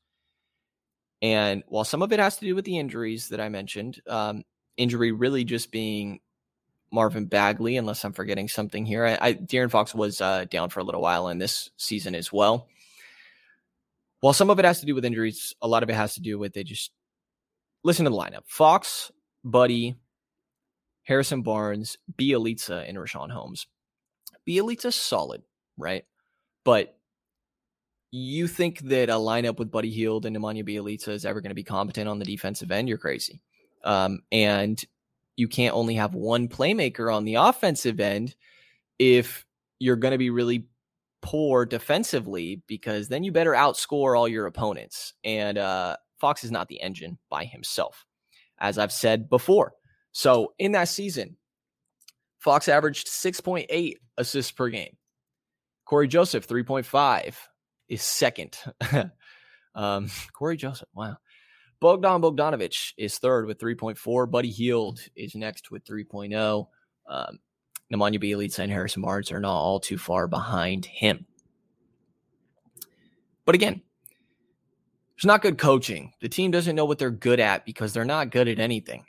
[1.23, 4.45] And while some of it has to do with the injuries that I mentioned, um,
[4.77, 6.21] injury really just being
[6.93, 9.05] Marvin Bagley, unless I'm forgetting something here.
[9.05, 12.33] I, I De'Aaron Fox was uh, down for a little while in this season as
[12.33, 12.69] well.
[14.21, 16.21] While some of it has to do with injuries, a lot of it has to
[16.21, 16.93] do with they just
[17.83, 19.11] listen to the lineup: Fox,
[19.45, 19.97] Buddy,
[21.07, 23.67] Harrison Barnes, Bjelica, and Richaun Holmes.
[24.47, 25.43] Bjelica's solid,
[25.79, 26.05] right?
[26.65, 26.99] But
[28.11, 31.55] you think that a lineup with Buddy Hield and Nemanja Bjelica is ever going to
[31.55, 32.89] be competent on the defensive end?
[32.89, 33.41] You're crazy.
[33.85, 34.83] Um, and
[35.37, 38.35] you can't only have one playmaker on the offensive end
[38.99, 39.47] if
[39.79, 40.67] you're going to be really
[41.23, 45.13] poor defensively, because then you better outscore all your opponents.
[45.23, 48.07] And uh, Fox is not the engine by himself,
[48.59, 49.75] as I've said before.
[50.17, 51.37] So in that season,
[52.39, 54.97] Fox averaged 6.8 assists per game.
[55.85, 57.35] Cory Joseph, 3.5,
[57.91, 58.57] is second.
[59.75, 61.19] um, Cory Joseph, wow.
[61.81, 64.31] Bogdan Bogdanovic is third with 3.4.
[64.31, 66.67] Buddy Hield is next with 3.0.
[67.07, 67.39] Um,
[67.93, 71.27] Nemanja Bjelica and Harrison Barnes are not all too far behind him.
[73.45, 73.83] But again,
[75.17, 76.15] it's not good coaching.
[76.23, 79.05] The team doesn't know what they're good at because they're not good at anything.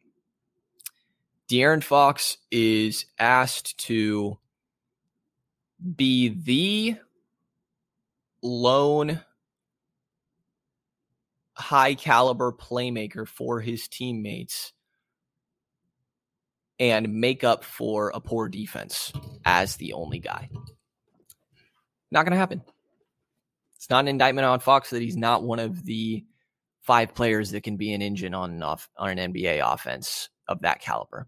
[1.49, 4.37] De'Aaron Fox is asked to
[5.95, 6.97] be the
[8.41, 9.21] lone
[11.53, 14.73] high caliber playmaker for his teammates
[16.79, 19.11] and make up for a poor defense
[19.45, 20.49] as the only guy.
[22.11, 22.61] Not going to happen.
[23.75, 26.25] It's not an indictment on Fox that he's not one of the
[26.81, 30.61] five players that can be an engine on an off on an NBA offense of
[30.61, 31.27] that caliber.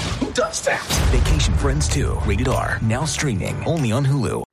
[0.31, 0.81] Who does that?
[1.11, 4.43] Vacation Friends 2, rated R, now streaming only on Hulu.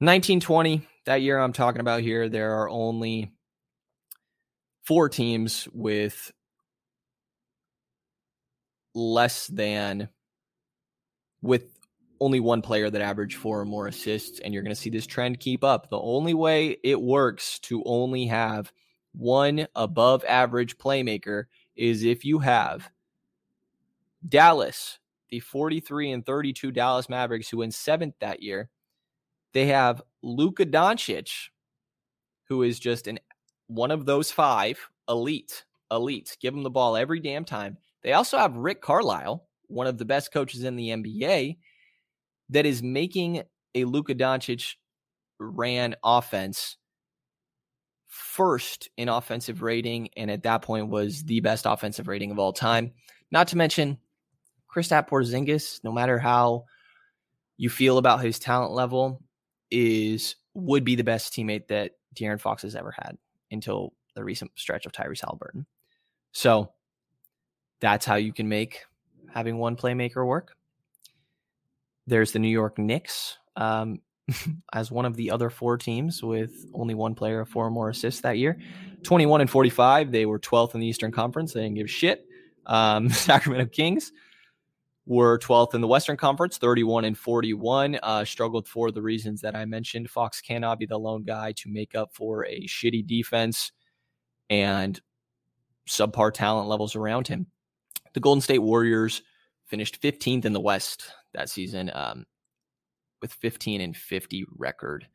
[0.00, 3.30] 1920, that year I'm talking about here, there are only
[4.82, 6.32] four teams with
[8.96, 10.08] less than
[11.40, 11.78] with
[12.20, 15.06] only one player that averaged four or more assists, and you're going to see this
[15.06, 15.88] trend keep up.
[15.88, 18.72] The only way it works to only have
[19.12, 21.44] one above average playmaker
[21.76, 22.90] is if you have
[24.26, 24.98] Dallas,
[25.30, 28.70] the 43 and 32 Dallas Mavericks, who win seventh that year.
[29.54, 31.48] They have Luka Doncic,
[32.48, 33.18] who is just an
[33.66, 36.36] one of those five elite, elite.
[36.40, 37.76] Give him the ball every damn time.
[38.02, 41.58] They also have Rick Carlisle, one of the best coaches in the NBA,
[42.50, 43.42] that is making
[43.74, 44.74] a Luka Doncic
[45.38, 46.76] ran offense
[48.06, 52.52] first in offensive rating, and at that point was the best offensive rating of all
[52.52, 52.92] time.
[53.30, 53.98] Not to mention
[54.74, 56.64] Kristaps Porzingis, no matter how
[57.56, 59.22] you feel about his talent level,
[59.70, 63.16] is would be the best teammate that De'Aaron Fox has ever had
[63.50, 65.64] until the recent stretch of Tyrese Haliburton.
[66.32, 66.72] So
[67.80, 68.84] that's how you can make
[69.32, 70.56] having one playmaker work.
[72.06, 74.00] There's the New York Knicks um,
[74.72, 77.90] as one of the other four teams with only one player of four or more
[77.90, 78.58] assists that year.
[79.04, 80.10] 21 and 45.
[80.10, 81.52] They were 12th in the Eastern Conference.
[81.52, 82.26] They didn't give shit.
[82.66, 84.12] Um, Sacramento Kings
[85.08, 87.98] were 12th in the Western Conference, 31 and 41.
[88.02, 90.10] Uh, struggled for the reasons that I mentioned.
[90.10, 93.72] Fox cannot be the lone guy to make up for a shitty defense
[94.50, 95.00] and
[95.88, 97.46] subpar talent levels around him.
[98.12, 99.22] The Golden State Warriors
[99.64, 102.26] finished 15th in the West that season um,
[103.22, 105.08] with 15 and 50 record.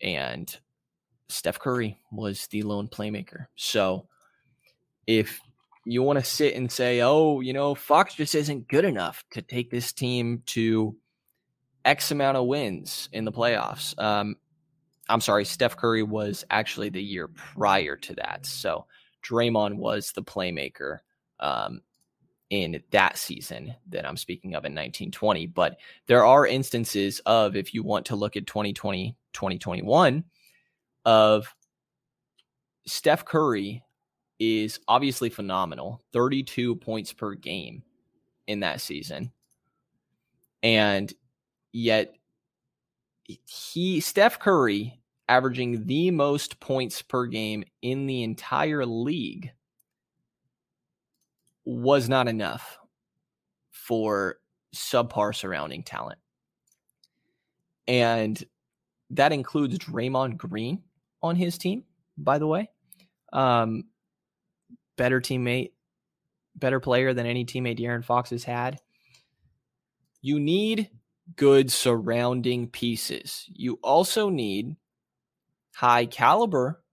[0.00, 0.56] And
[1.28, 3.46] Steph Curry was the lone playmaker.
[3.56, 4.06] So
[5.08, 5.40] if
[5.84, 9.42] you want to sit and say, oh, you know, Fox just isn't good enough to
[9.42, 10.96] take this team to
[11.84, 13.98] X amount of wins in the playoffs.
[14.00, 14.36] Um,
[15.08, 18.46] I'm sorry, Steph Curry was actually the year prior to that.
[18.46, 18.86] So
[19.22, 20.98] Draymond was the playmaker
[21.40, 21.82] um,
[22.50, 25.46] in that season that I'm speaking of in 1920.
[25.48, 30.24] But there are instances of, if you want to look at 2020, 2021,
[31.04, 31.52] of
[32.86, 33.82] Steph Curry
[34.42, 37.84] is obviously phenomenal 32 points per game
[38.48, 39.30] in that season.
[40.64, 41.12] And
[41.72, 42.16] yet,
[43.24, 49.52] he, Steph Curry, averaging the most points per game in the entire league,
[51.64, 52.78] was not enough
[53.70, 54.38] for
[54.74, 56.18] subpar surrounding talent.
[57.86, 58.42] And
[59.10, 60.82] that includes Draymond Green
[61.22, 61.84] on his team,
[62.18, 62.70] by the way.
[63.32, 63.84] Um,
[65.02, 65.72] better teammate,
[66.54, 68.78] better player than any teammate De'Aaron Fox has had.
[70.20, 70.90] You need
[71.34, 73.46] good surrounding pieces.
[73.48, 74.76] You also need
[75.74, 76.84] high caliber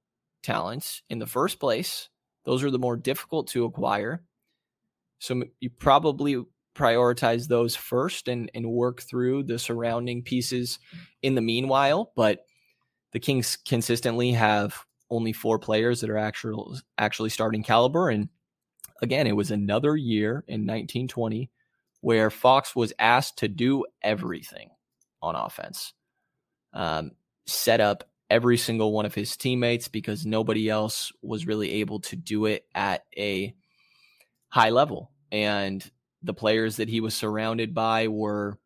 [0.41, 2.10] talents in the first place.
[2.45, 4.24] Those are the more difficult to acquire.
[5.20, 6.43] So you probably
[6.76, 10.80] prioritize those first and, and work through the surrounding pieces
[11.22, 12.12] in the meanwhile.
[12.16, 12.39] But
[13.12, 18.10] the Kings consistently have only four players that are actually actually starting caliber.
[18.10, 18.30] And
[19.01, 21.49] again, it was another year in 1920
[22.01, 24.70] where Fox was asked to do everything
[25.22, 25.93] on offense,
[26.74, 27.12] um,
[27.45, 32.16] set up every single one of his teammates because nobody else was really able to
[32.16, 33.53] do it at a
[34.49, 35.12] high level.
[35.32, 35.84] And
[36.24, 38.60] the players that he was surrounded by were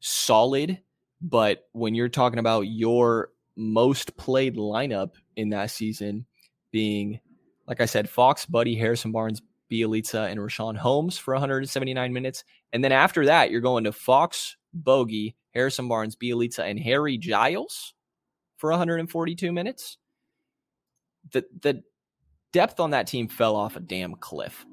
[0.00, 0.80] solid.
[1.20, 6.26] But when you're talking about your most played lineup in that season
[6.70, 7.20] being,
[7.66, 12.44] like I said, Fox, Buddy, Harrison Barnes, Bjelica, and Richaun Holmes for 179 minutes.
[12.72, 17.94] And then after that, you're going to Fox, Bogey, Harrison Barnes, Bjelica, and Harry Giles
[18.56, 19.98] for 142 minutes.
[21.32, 21.82] The the
[22.52, 24.64] depth on that team fell off a damn cliff.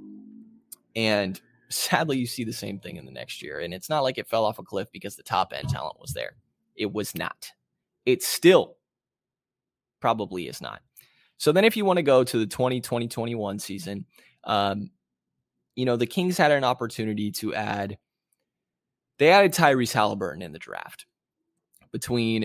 [0.95, 1.39] And
[1.69, 3.59] sadly, you see the same thing in the next year.
[3.59, 6.13] And it's not like it fell off a cliff because the top end talent was
[6.13, 6.35] there.
[6.75, 7.51] It was not.
[8.05, 8.77] It still
[9.99, 10.81] probably is not.
[11.37, 14.05] So then, if you want to go to the 2020 21 season,
[14.43, 14.89] um,
[15.75, 17.97] you know, the Kings had an opportunity to add,
[19.17, 21.05] they added Tyrese Haliburton in the draft
[21.91, 22.41] between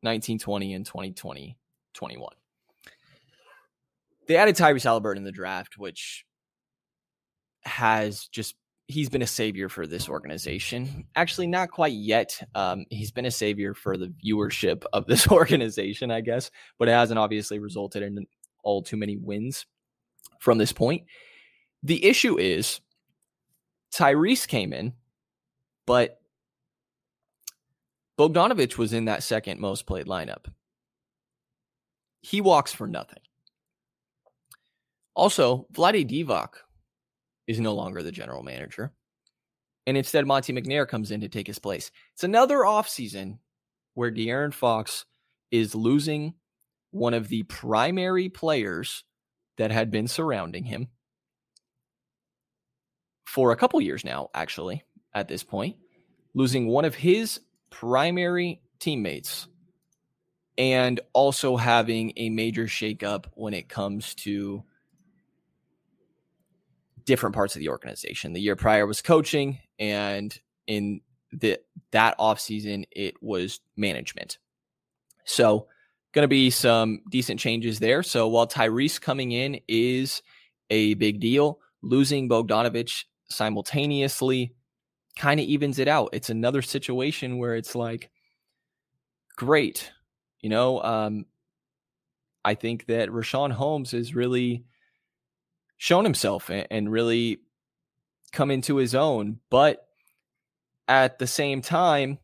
[0.00, 1.56] 1920 and 2020
[1.94, 2.28] 21.
[4.26, 6.24] They added Tyrese Haliburton in the draft, which
[7.62, 8.54] has just
[8.88, 11.04] he's been a savior for this organization.
[11.14, 12.42] Actually, not quite yet.
[12.54, 16.92] Um, he's been a savior for the viewership of this organization, I guess, but it
[16.92, 18.26] hasn't obviously resulted in
[18.64, 19.66] all too many wins
[20.40, 21.04] from this point.
[21.82, 22.80] The issue is
[23.94, 24.94] Tyrese came in,
[25.86, 26.20] but
[28.18, 30.46] Bogdanovic was in that second most played lineup.
[32.20, 33.20] He walks for nothing.
[35.14, 36.48] Also, Vlade Divac
[37.48, 38.92] is no longer the general manager.
[39.86, 41.90] And instead, Monte McNair comes in to take his place.
[42.12, 43.38] It's another offseason
[43.94, 45.06] where De'Aaron Fox
[45.50, 46.34] is losing
[46.90, 49.02] one of the primary players
[49.56, 50.88] that had been surrounding him
[53.26, 54.84] for a couple years now, actually,
[55.14, 55.76] at this point,
[56.34, 57.40] losing one of his
[57.70, 59.48] primary teammates
[60.56, 64.64] and also having a major shakeup when it comes to
[67.08, 68.34] different parts of the organization.
[68.34, 71.00] The year prior was coaching, and in
[71.32, 71.58] the
[71.90, 74.36] that offseason, it was management.
[75.24, 75.68] So,
[76.12, 78.02] going to be some decent changes there.
[78.02, 80.22] So, while Tyrese coming in is
[80.68, 84.54] a big deal, losing Bogdanovic simultaneously
[85.16, 86.10] kind of evens it out.
[86.12, 88.10] It's another situation where it's like,
[89.34, 89.90] great,
[90.42, 90.82] you know.
[90.82, 91.24] Um,
[92.44, 94.66] I think that Richaun Holmes is really
[95.78, 97.40] shown himself and really
[98.32, 99.38] come into his own.
[99.48, 99.86] But
[100.86, 102.18] at the same time,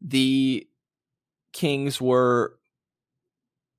[0.00, 0.66] the
[1.52, 2.56] Kings were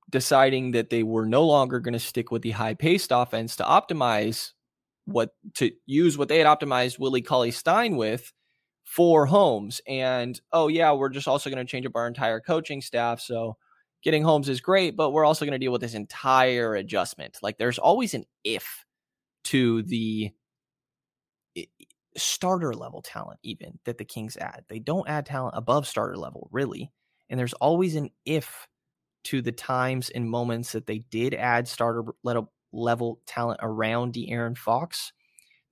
[0.10, 3.64] deciding that they were no longer going to stick with the high paced offense to
[3.64, 4.52] optimize
[5.06, 8.32] what to use what they had optimized Willie Cauley Stein with
[8.84, 9.82] for Holmes.
[9.88, 13.22] And oh yeah, we're just also going to change up our entire coaching staff.
[13.22, 13.58] So
[14.04, 17.38] getting Holmes is great, but we're also going to deal with this entire adjustment.
[17.42, 18.86] Like there's always an if
[19.46, 20.32] to the
[22.18, 24.66] starter level talent, even that the Kings add.
[24.68, 26.92] They don't add talent above starter level, really.
[27.30, 28.68] And there's always an if
[29.26, 34.14] to the times and moments that they did add starter level uh, level talent around
[34.14, 35.12] De'Aaron Fox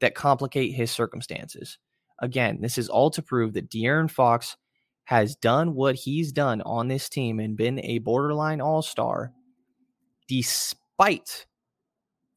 [0.01, 1.77] that complicate his circumstances.
[2.19, 4.57] Again, this is all to prove that De'Aaron Fox
[5.09, 9.31] has done what he's done on this team and been a borderline all star
[10.27, 11.47] despite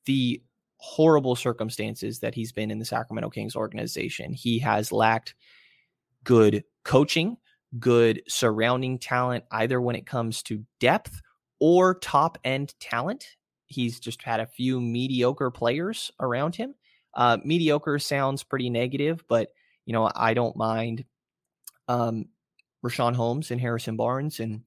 [0.06, 0.42] the
[0.78, 4.32] horrible circumstances that he's been in the Sacramento Kings organization.
[4.32, 5.34] He has lacked
[6.24, 7.36] good coaching,
[7.78, 11.20] good surrounding talent, either when it comes to depth
[11.60, 13.36] or top end talent.
[13.66, 16.74] He's just had a few mediocre players around him.
[17.12, 19.50] Uh, mediocre sounds pretty negative, but
[19.84, 21.04] you know I don't mind
[21.86, 22.24] um,
[22.84, 24.62] Richaun Holmes and Harrison Barnes, and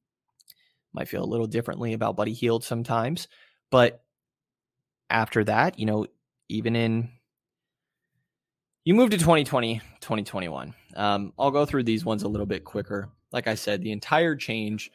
[0.93, 3.27] might feel a little differently about Buddy Hield sometimes.
[3.69, 4.03] But
[5.09, 6.07] after that, you know,
[6.49, 7.09] even in
[8.85, 10.73] you move to 2020, 2021.
[10.95, 13.09] Um, I'll go through these ones a little bit quicker.
[13.31, 14.91] Like I said, the entire change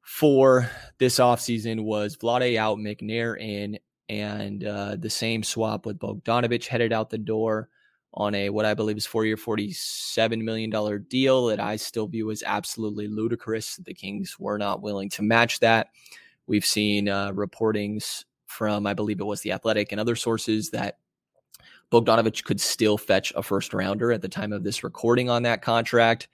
[0.00, 3.78] for this offseason was Vlade out, McNair in,
[4.08, 7.68] and uh, the same swap with Bogdanovic headed out the door
[8.16, 10.70] on a what I believe is four year, $47 million
[11.08, 13.76] deal that I still view as absolutely ludicrous.
[13.76, 15.88] The Kings were not willing to match that.
[16.46, 20.98] We've seen uh, reportings from, I believe it was The Athletic and other sources, that
[21.92, 25.60] Bogdanovic could still fetch a first rounder at the time of this recording on that
[25.60, 26.28] contract.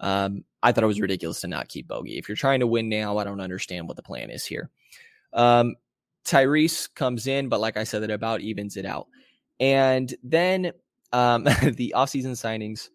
[0.00, 2.18] Um, I thought it was ridiculous to not keep Bogey.
[2.18, 4.68] If you're trying to win now, I don't understand what the plan is here.
[5.32, 5.76] Um,
[6.26, 9.06] Tyrese comes in, but like I said, it about evens it out.
[9.60, 10.72] And then
[11.12, 12.88] um, the offseason signings,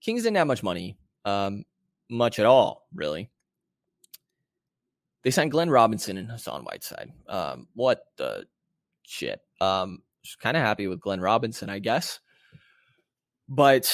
[0.00, 1.64] Kings didn't have much money, um,
[2.08, 3.30] much at all, really.
[5.22, 7.12] They signed Glenn Robinson and Hassan Whiteside.
[7.28, 8.46] Um, what the
[9.02, 9.40] shit?
[9.60, 10.02] Um,
[10.40, 12.20] kind of happy with Glenn Robinson, I guess.
[13.48, 13.92] But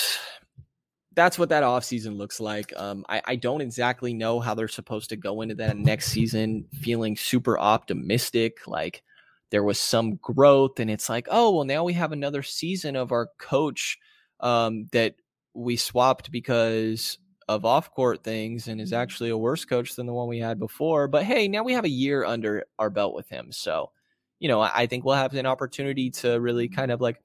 [1.14, 2.72] that's what that offseason looks like.
[2.76, 6.66] Um, I, I, don't exactly know how they're supposed to go into that next season
[6.72, 8.66] feeling super optimistic.
[8.66, 9.02] Like
[9.50, 13.12] there was some growth, and it's like, oh, well, now we have another season of
[13.12, 13.98] our coach
[14.40, 15.14] um, that
[15.54, 17.18] we swapped because
[17.48, 20.58] of off court things and is actually a worse coach than the one we had
[20.58, 21.06] before.
[21.06, 23.52] But hey, now we have a year under our belt with him.
[23.52, 23.92] So,
[24.40, 27.22] you know, I think we'll have an opportunity to really kind of like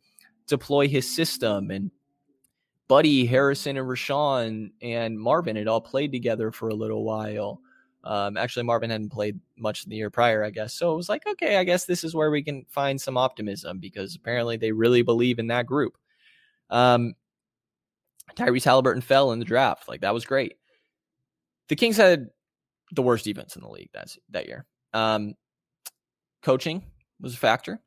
[0.48, 1.92] deploy his system and
[2.88, 7.62] Buddy, Harrison, and Richaun and Marvin had all played together for a little while.
[8.04, 10.74] Um, actually, Marvin hadn't played much in the year prior, I guess.
[10.74, 13.80] So it was like, okay, I guess this is where we can find some optimism
[13.80, 15.98] because apparently they really believe in that group.
[16.70, 17.14] Um,
[18.36, 19.88] Tyrese Haliburton fell in the draft.
[19.88, 20.56] Like that was great.
[21.68, 22.30] The Kings had
[22.92, 24.66] the worst defense in the league that's that year.
[24.94, 25.36] Um,
[26.42, 26.84] coaching
[27.20, 27.80] was a factor.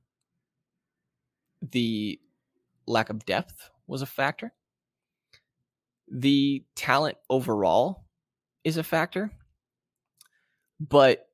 [1.73, 2.21] The
[2.87, 4.53] lack of depth was a factor.
[6.11, 8.05] The talent overall
[8.63, 9.31] is a factor.
[10.89, 11.27] But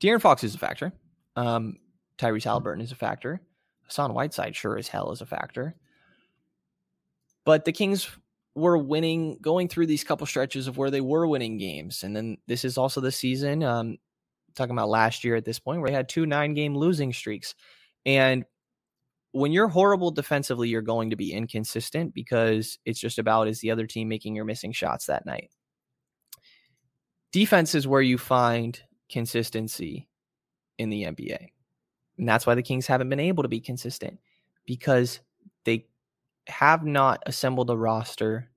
[0.00, 0.92] De'Aaron Fox is a factor.
[1.36, 1.76] Um,
[2.18, 3.40] Tyrese Haliburton is a factor.
[3.84, 5.76] Hassan Whiteside sure as hell is a factor.
[7.44, 8.10] But the Kings
[8.54, 12.02] were winning, going through these couple stretches of where they were winning games.
[12.02, 13.98] And then this is also the season, um,
[14.54, 17.54] talking about last year at this point, where they had two nine game losing streaks.
[18.04, 18.44] And
[19.32, 23.70] when you're horrible defensively, you're going to be inconsistent because it's just about is the
[23.70, 25.50] other team making your missing shots that night.
[27.32, 30.08] Defense is where you find consistency
[30.78, 31.48] in the NBA.
[32.16, 34.18] And that's why the Kings haven't been able to be consistent
[34.64, 35.20] because
[35.64, 35.86] they
[36.46, 38.50] have not assembled a roster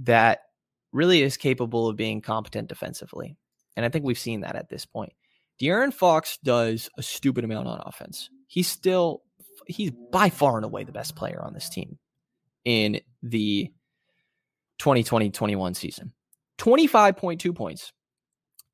[0.00, 0.44] that
[0.92, 3.36] really is capable of being competent defensively.
[3.76, 5.12] And I think we've seen that at this point.
[5.60, 8.30] De'Aaron Fox does a stupid amount on offense.
[8.46, 9.22] He's still
[9.66, 11.98] he's by far and away the best player on this team
[12.64, 13.72] in the
[14.80, 16.12] 2020-21 season.
[16.58, 17.92] 25.2 points,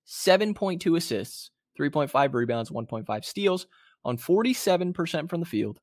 [0.06, 3.66] 7.2 assists, 3.5 rebounds, 1.5 steals,
[4.04, 5.80] on 47% from the field,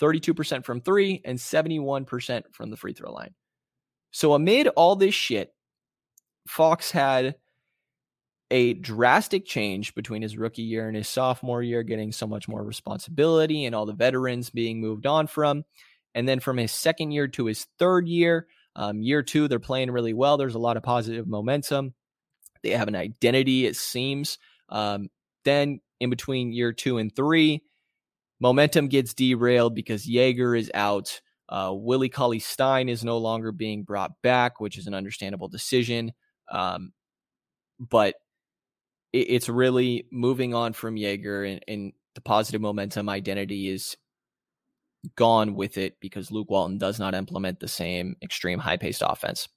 [0.00, 3.34] 32% from three, and 71% from the free throw line.
[4.12, 5.54] So, amid all this shit,
[6.48, 7.36] Fox had
[8.50, 12.62] a drastic change between his rookie year and his sophomore year, getting so much more
[12.62, 15.64] responsibility and all the veterans being moved on from.
[16.14, 19.90] And then from his second year to his third year, um, year two, they're playing
[19.90, 20.36] really well.
[20.36, 21.94] There's a lot of positive momentum.
[22.62, 24.38] They have an identity, it seems.
[24.68, 25.08] Um,
[25.44, 27.62] then in between year two and three.
[28.40, 31.20] Momentum gets derailed because Joerger is out.
[31.48, 36.12] Uh, Willie Cauley Stein is no longer being brought back, which is an understandable decision.
[36.50, 36.92] Um,
[37.78, 38.14] but
[39.12, 43.96] it's really moving on from Joerger and, and the positive momentum identity is
[45.16, 49.48] gone with it because Luke Walton does not implement the same extreme high paced offense.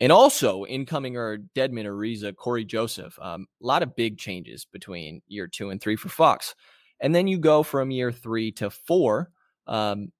[0.00, 3.18] And also incoming are Dedmon Ariza, Cory Joseph.
[3.20, 6.54] Um, a lot of big changes between year two and three for Fox.
[7.00, 9.30] And then you go from year three to four,
[9.66, 10.12] um,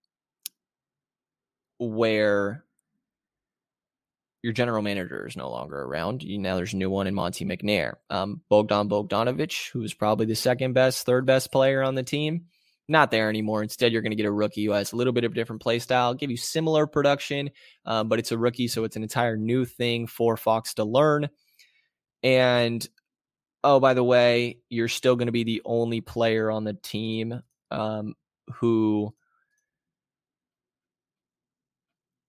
[1.79, 2.65] where
[4.43, 6.22] your general manager is no longer around.
[6.22, 7.95] You, now there's a new one in Monte McNair.
[8.09, 12.47] Um, Bogdan Bogdanovic, who is probably the second best, third best player on the team,
[12.89, 13.62] not there anymore.
[13.62, 15.62] Instead, you're going to get a rookie who has a little bit of a different
[15.62, 17.51] play style, give you similar production,
[17.84, 21.28] um, but it's a rookie, so it's an entire new thing for Fox to learn.
[22.22, 22.86] And
[23.64, 27.43] oh, by the way, you're still going to be the only player on the team
[27.70, 28.14] um,
[28.55, 29.12] who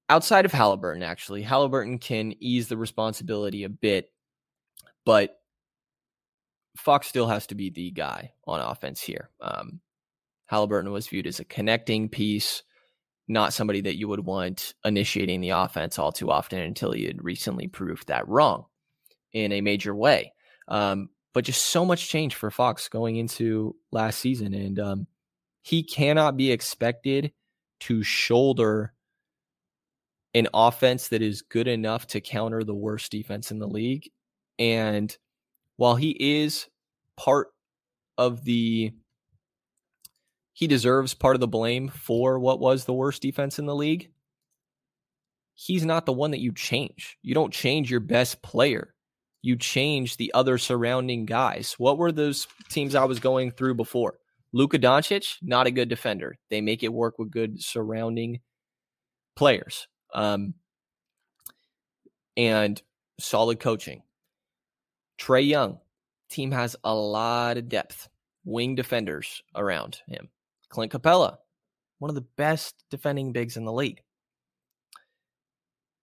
[0.10, 4.12] outside of Haliburton, actually, Haliburton can ease the responsibility a bit,
[5.06, 5.40] but
[6.78, 9.30] Fox still has to be the guy on offense here.
[9.40, 9.82] Um,
[10.52, 12.64] Haliburton was viewed as a connecting piece,
[13.28, 17.24] not somebody that you would want initiating the offense all too often until he had
[17.24, 18.66] recently proved that wrong
[19.32, 20.34] in a major way.
[20.68, 24.54] Um, but just so much change for Fox going into last season.
[24.54, 25.08] And um,
[25.62, 27.32] he cannot be expected
[27.82, 28.94] to shoulder
[30.34, 34.10] an offense that is good enough to counter the worst defense in the league.
[34.58, 35.16] And
[35.78, 36.68] while he is
[37.18, 37.48] part
[38.18, 38.92] of the,
[40.54, 44.12] he deserves part of the blame for what was the worst defense in the league.
[45.56, 47.18] He's not the one that you change.
[47.22, 48.94] You don't change your best player.
[49.42, 51.76] You change the other surrounding guys.
[51.78, 54.20] What were those teams I was going through before?
[54.52, 56.38] Luka Doncic, not a good defender.
[56.50, 58.40] They make it work with good surrounding
[59.36, 60.54] players um,
[62.38, 62.82] and
[63.20, 64.04] solid coaching.
[65.20, 65.80] Trae Young,
[66.30, 68.08] team has a lot of depth,
[68.46, 70.30] wing defenders around him.
[70.70, 71.38] Clint Capela,
[72.00, 74.02] one of the best defending bigs in the league.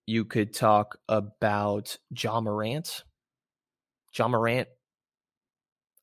[0.06, 3.04] You could talk about Ja Morant.
[4.16, 4.68] Ja Morant,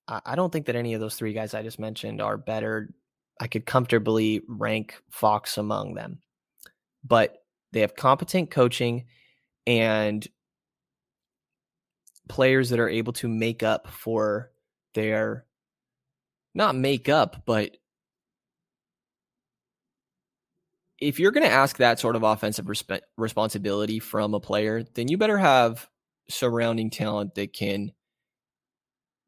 [0.08, 2.94] I don't think that any of those three guys I just mentioned are better.
[3.40, 6.20] I could comfortably rank Fox among them.
[7.06, 7.43] But
[7.74, 9.06] they have competent coaching
[9.68, 10.26] and
[12.30, 14.52] players that are able to make up for
[14.94, 15.46] their
[16.54, 17.76] not make up, but
[21.00, 25.08] if you're going to ask that sort of offensive resp- responsibility from a player, then
[25.08, 25.90] you better have
[26.30, 27.92] surrounding talent that can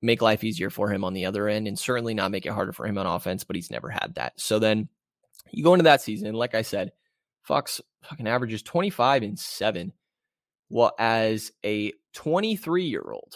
[0.01, 2.71] make life easier for him on the other end and certainly not make it harder
[2.71, 4.39] for him on offense, but he's never had that.
[4.39, 4.87] So then
[5.51, 6.91] you go into that season, like I said,
[7.45, 9.93] Fox fucking averages 25 and 7.
[10.69, 13.35] Well, as a 23 year old,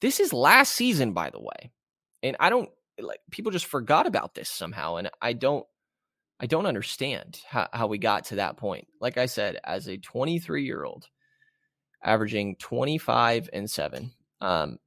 [0.00, 1.70] this is last season, by the way.
[2.22, 4.96] And I don't like people just forgot about this somehow.
[4.96, 5.66] And I don't,
[6.40, 8.86] I don't understand how, how we got to that point.
[9.00, 11.08] Like I said, as a 23 year old,
[12.02, 14.78] averaging 25 and 7, um,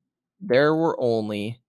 [0.41, 1.61] there were only,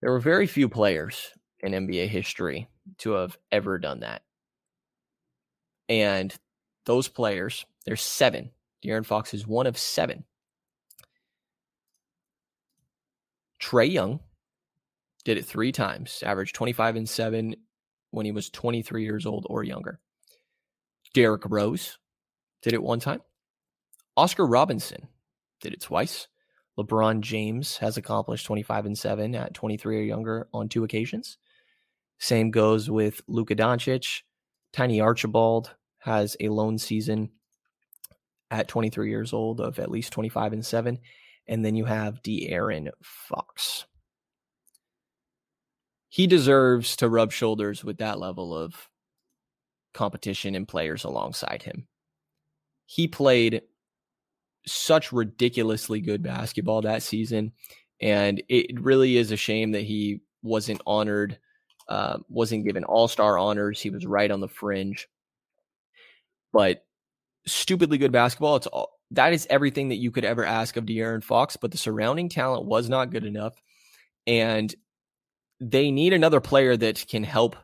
[0.00, 2.68] there were very few players in NBA history
[2.98, 4.22] to have ever done that.
[5.88, 6.34] And
[6.86, 8.50] those players, there's seven.
[8.84, 10.24] De'Aaron Fox is one of seven.
[13.60, 14.20] Trae Young
[15.24, 17.56] did it three times, averaged 25 and 7
[18.10, 19.98] when he was 23 years old or younger.
[21.14, 21.98] Derrick Rose
[22.62, 23.20] did it one time.
[24.16, 25.08] Oscar Robinson
[25.60, 26.28] did it twice.
[26.78, 31.38] LeBron James has accomplished 25 and 7 at 23 or younger on two occasions.
[32.18, 34.22] Same goes with Luka Doncic,
[34.74, 37.30] Tiny Archibald has a lone season
[38.50, 40.98] at 23 years old of at least 25 and 7.
[41.46, 43.86] And then you have De'Aaron Fox.
[46.08, 48.88] He deserves to rub shoulders with that level of
[49.92, 51.86] competition and players alongside him.
[52.84, 53.62] He played
[54.66, 57.52] such ridiculously good basketball that season.
[58.00, 61.38] And it really is a shame that he wasn't honored
[61.88, 63.80] uh, wasn't given all star honors.
[63.80, 65.08] He was right on the fringe.
[66.52, 66.84] But
[67.46, 68.56] stupidly good basketball.
[68.56, 71.78] It's all that is everything that you could ever ask of De'Aaron Fox, but the
[71.78, 73.54] surrounding talent was not good enough.
[74.26, 74.74] And
[75.60, 77.56] they need another player that can help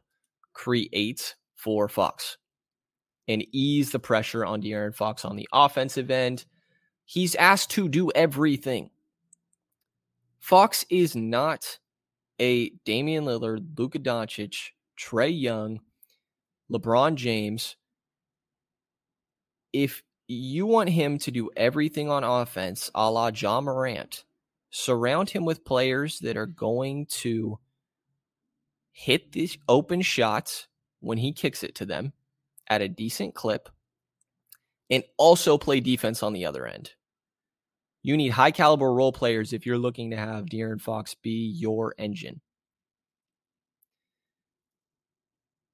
[0.53, 2.37] create for Fox
[3.27, 6.45] and ease the pressure on De'Aaron Fox on the offensive end.
[7.05, 8.91] He's asked to do everything.
[10.39, 11.79] Fox is not
[12.41, 15.81] a Damian Lillard, Luka Doncic, Trae Young,
[16.73, 17.77] LeBron James.
[19.73, 24.25] If you want him to do everything on offense, a la Ja Morant,
[24.71, 27.59] surround him with players that are going to
[28.93, 30.67] hit these open shots
[31.01, 32.13] when he kicks it to them
[32.69, 33.69] at a decent clip
[34.89, 36.93] and also play defense on the other end.
[38.03, 41.95] You need high caliber role players if you're looking to have De'Aaron Fox be your
[41.99, 42.41] engine.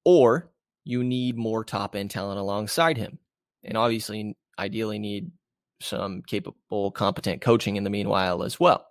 [0.05, 0.51] Or
[0.85, 3.19] you need more top end talent alongside him.
[3.65, 5.31] And obviously, ideally, need
[5.81, 8.87] some capable, competent coaching in the meanwhile as well.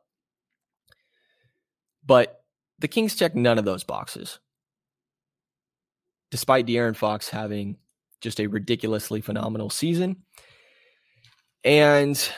[2.06, 2.44] But
[2.80, 4.40] the Kings check none of those boxes.
[6.32, 7.78] Despite De'Aaron Fox having
[8.22, 10.24] just a ridiculously phenomenal season.
[11.64, 12.30] And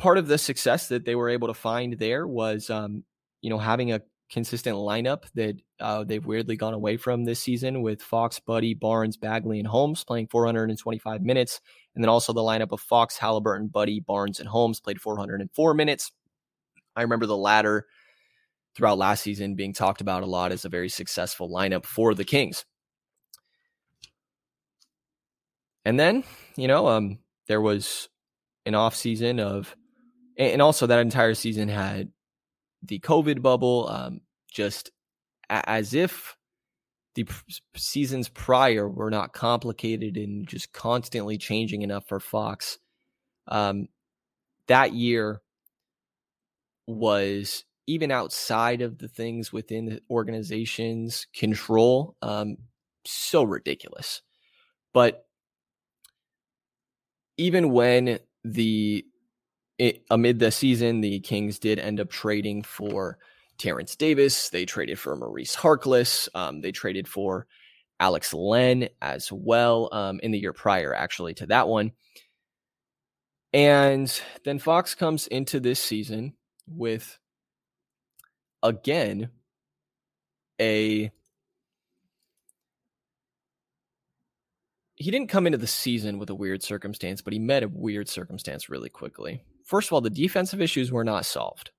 [0.00, 3.04] part of the success that they were able to find there was, um,
[3.42, 7.82] you know, having a consistent lineup that uh, they've weirdly gone away from this season
[7.82, 11.60] with Fox, Buddy, Barnes, Bagley, and Holmes playing 425 minutes.
[11.94, 16.12] And then also the lineup of Fox, Haliburton, Buddy, Barnes, and Holmes played 404 minutes.
[16.96, 17.86] I remember the latter
[18.74, 22.24] throughout last season being talked about a lot as a very successful lineup for the
[22.24, 22.64] Kings.
[25.84, 26.24] And then,
[26.56, 28.08] you know, um, there was
[28.64, 29.74] an off season of,
[30.40, 32.10] and also that entire season had
[32.82, 34.20] the COVID bubble, um,
[34.50, 34.90] just
[35.50, 36.36] as if
[37.14, 37.28] the
[37.76, 42.78] seasons prior were not complicated and just constantly changing enough for Fox.
[43.48, 43.88] Um,
[44.68, 45.42] that year
[46.86, 52.56] was even outside of the things within the organization's control, um,
[53.04, 54.22] so ridiculous.
[54.94, 55.26] But
[57.36, 59.04] even when the
[59.80, 63.16] it, amid the season, the Kings did end up trading for
[63.56, 64.50] Terrence Davis.
[64.50, 66.28] They traded for Maurice Harkless.
[66.34, 67.46] Um, they traded for
[67.98, 71.92] Alex Len as well um, in the year prior, actually, to that one.
[73.54, 76.34] And then Fox comes into this season
[76.68, 77.18] with,
[78.62, 79.30] again,
[80.60, 81.10] a
[84.94, 88.10] he didn't come into the season with a weird circumstance, but he met a weird
[88.10, 89.42] circumstance really quickly.
[89.70, 91.70] First of all, the defensive issues were not solved.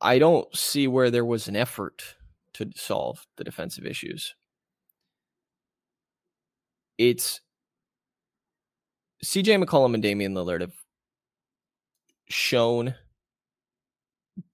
[0.00, 2.16] I don't see where there was an effort
[2.54, 4.34] to solve the defensive issues.
[6.96, 7.42] It's
[9.22, 10.72] CJ McCollum and Damian Lillard have
[12.30, 12.94] shown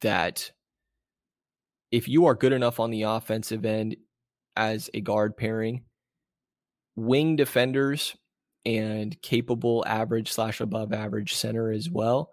[0.00, 0.50] that
[1.92, 3.94] if you are good enough on the offensive end
[4.56, 5.84] as a guard pairing,
[6.96, 8.16] wing defenders
[8.66, 12.30] and capable average slash above average center as well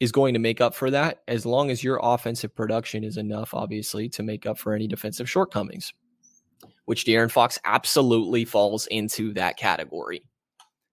[0.00, 3.54] is going to make up for that as long as your offensive production is enough,
[3.54, 5.92] obviously, to make up for any defensive shortcomings,
[6.84, 10.22] which De'Aaron Fox absolutely falls into that category.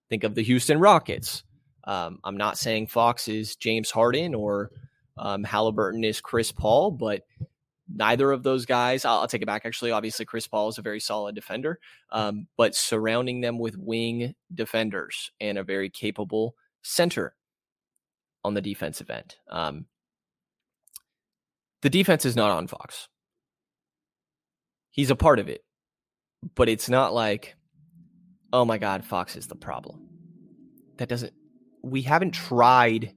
[0.09, 1.43] Think of the Houston Rockets.
[1.85, 4.71] Um, I'm not saying Fox is James Harden or
[5.17, 7.23] um, Halliburton is Chris Paul, but
[7.95, 9.65] neither of those guys, I'll, I'll, take it back.
[9.65, 11.79] Actually, obviously, Chris Paul is a very solid defender,
[12.11, 17.35] um, but surrounding them with wing defenders and a very capable center
[18.43, 19.35] on the defensive end.
[19.49, 19.85] Um,
[21.81, 23.07] the defense is not on Fox.
[24.91, 25.63] He's a part of it,
[26.55, 27.55] but it's not like,
[28.51, 30.07] oh my God, Fox is the problem.
[30.97, 31.33] That doesn't,
[31.81, 33.13] we haven't tried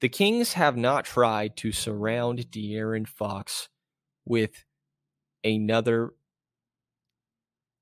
[0.00, 3.68] the Kings have not tried to surround De'Aaron Fox
[4.24, 4.64] with
[5.44, 6.10] another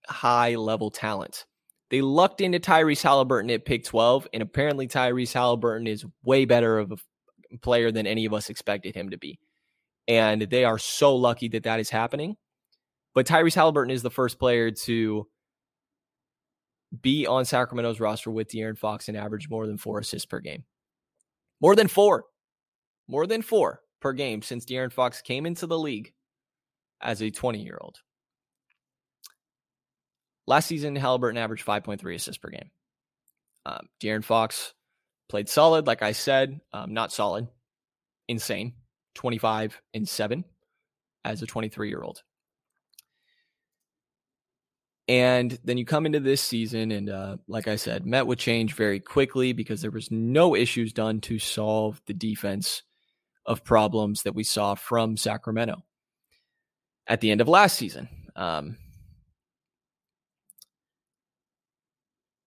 [0.08, 1.44] high level talent.
[1.90, 6.78] They lucked into Tyrese Haliburton at pick 12, and apparently Tyrese Haliburton is way better
[6.78, 9.38] of a player than any of us expected him to be.
[10.08, 12.36] And they are so lucky that that is happening.
[13.14, 15.26] But Tyrese Haliburton is the first player to
[17.00, 20.64] be on Sacramento's roster with De'Aaron Fox and average more than four assists per game.
[21.60, 22.24] More than four.
[23.08, 26.12] More than four per game since De'Aaron Fox came into the league
[27.00, 28.00] as a 20 year old.
[30.46, 32.70] Last season, Haliburton averaged 5.3 assists per game.
[33.64, 34.74] Um, De'Aaron Fox
[35.28, 37.48] played solid, like I said, um, not solid,
[38.28, 38.74] insane,
[39.14, 40.44] 25 and 7
[41.24, 42.22] as a 23 year old.
[45.08, 48.74] And then you come into this season, and uh, like I said, met with change
[48.74, 52.82] very quickly because there was no issues done to solve the defense
[53.44, 55.84] of problems that we saw from Sacramento
[57.06, 58.08] at the end of last season.
[58.34, 58.78] Um,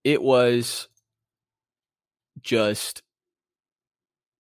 [0.03, 0.89] it was
[2.41, 3.03] just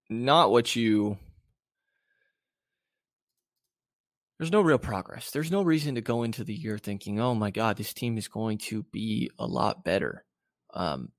[0.09, 1.17] not what you
[4.39, 5.31] there's no real progress.
[5.31, 8.27] There's no reason to go into the year thinking, "Oh my God, this team is
[8.27, 10.25] going to be a lot better."
[10.73, 11.11] Um,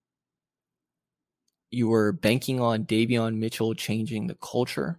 [1.70, 4.98] you were banking on Davion Mitchell changing the culture,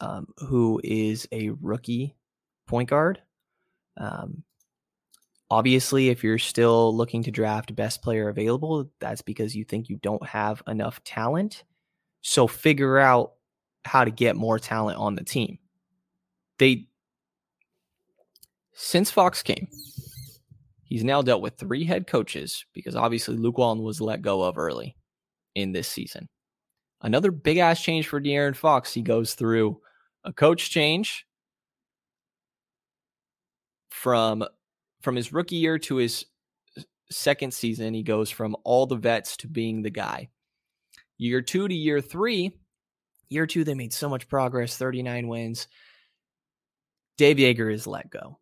[0.00, 2.16] um, who is a rookie
[2.66, 3.22] point guard.
[3.96, 4.42] Um,
[5.50, 9.96] Obviously, if you're still looking to draft best player available, that's because you think you
[9.96, 11.64] don't have enough talent.
[12.22, 13.34] So figure out
[13.84, 15.58] how to get more talent on the team.
[16.58, 16.88] They
[18.74, 19.68] since Fox came,
[20.84, 24.58] he's now dealt with three head coaches because obviously Luke Walton was let go of
[24.58, 24.96] early
[25.54, 26.28] in this season.
[27.00, 28.92] Another big ass change for De'Aaron Fox.
[28.92, 29.80] He goes through
[30.24, 31.26] a coach change
[33.90, 34.44] from
[35.02, 36.24] from his rookie year to his
[37.10, 37.94] second season.
[37.94, 40.30] He goes from all the vets to being the guy.
[41.18, 42.52] Year two to year three,
[43.28, 45.68] year two they made so much progress, 39 wins.
[47.16, 48.38] Dave Joerger is let go.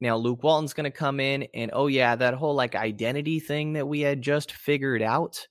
[0.00, 3.72] Now Luke Walton's going to come in and oh yeah, that whole like identity thing
[3.74, 5.46] that we had just figured out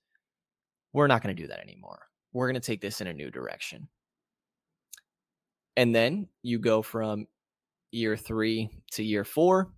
[0.94, 2.00] we're not going to do that anymore.
[2.34, 3.88] We're going to take this in a new direction.
[5.76, 7.28] And then you go from
[7.92, 9.72] year three to year four.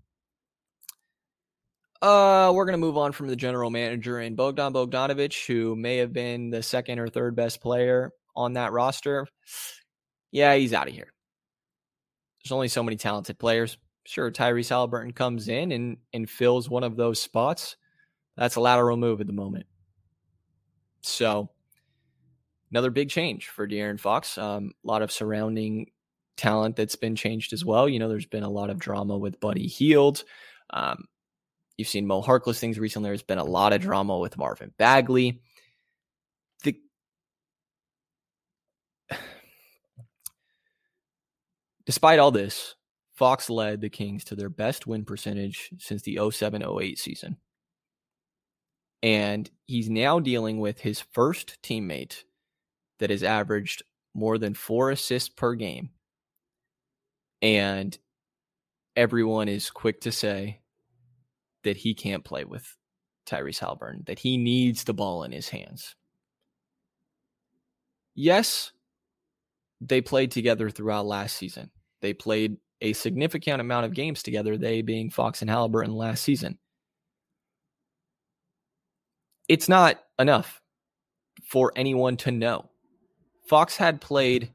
[2.01, 5.97] Uh, we're going to move on from the general manager and Bogdan Bogdanovic, who may
[5.97, 9.27] have been the second or third best player on that roster.
[10.31, 11.11] Yeah, he's out of here.
[12.43, 13.77] There's only so many talented players.
[14.09, 17.75] Sure, Tyrese Haliburton comes in and, and fills one of those spots.
[18.35, 19.67] That's a lateral move at the moment.
[21.01, 21.51] So
[22.71, 24.35] another big change for De'Aaron Fox.
[24.39, 25.91] Um, a lot of surrounding
[26.37, 27.87] talent that's been changed as well.
[27.87, 30.23] You know, there's been a lot of drama with Buddy Hield.
[30.71, 31.05] Um,
[31.77, 33.11] you've seen Mo Harkless things recently.
[33.11, 35.39] There's been a lot of drama with Marvin Bagley.
[36.63, 36.75] The
[41.85, 42.73] Despite all this,
[43.19, 47.35] Fox led the Kings to their best win percentage since the 07 08 season.
[49.03, 52.23] And he's now dealing with his first teammate
[52.99, 55.89] that has averaged more than four assists per game.
[57.41, 57.97] And
[58.95, 60.61] everyone is quick to say
[61.65, 62.77] that he can't play with
[63.25, 65.93] Tyrese Haliburton, that he needs the ball in his hands.
[68.15, 68.71] Yes,
[69.81, 71.69] they played together throughout last season.
[72.01, 76.57] They played a significant amount of games together, they being Fox and Haliburton last season
[79.49, 80.61] it's not enough
[81.43, 82.69] for anyone to know.
[83.47, 84.53] Fox had played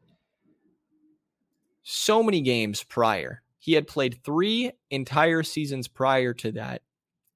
[1.83, 3.43] so many games prior.
[3.59, 6.83] He had played three entire seasons prior to that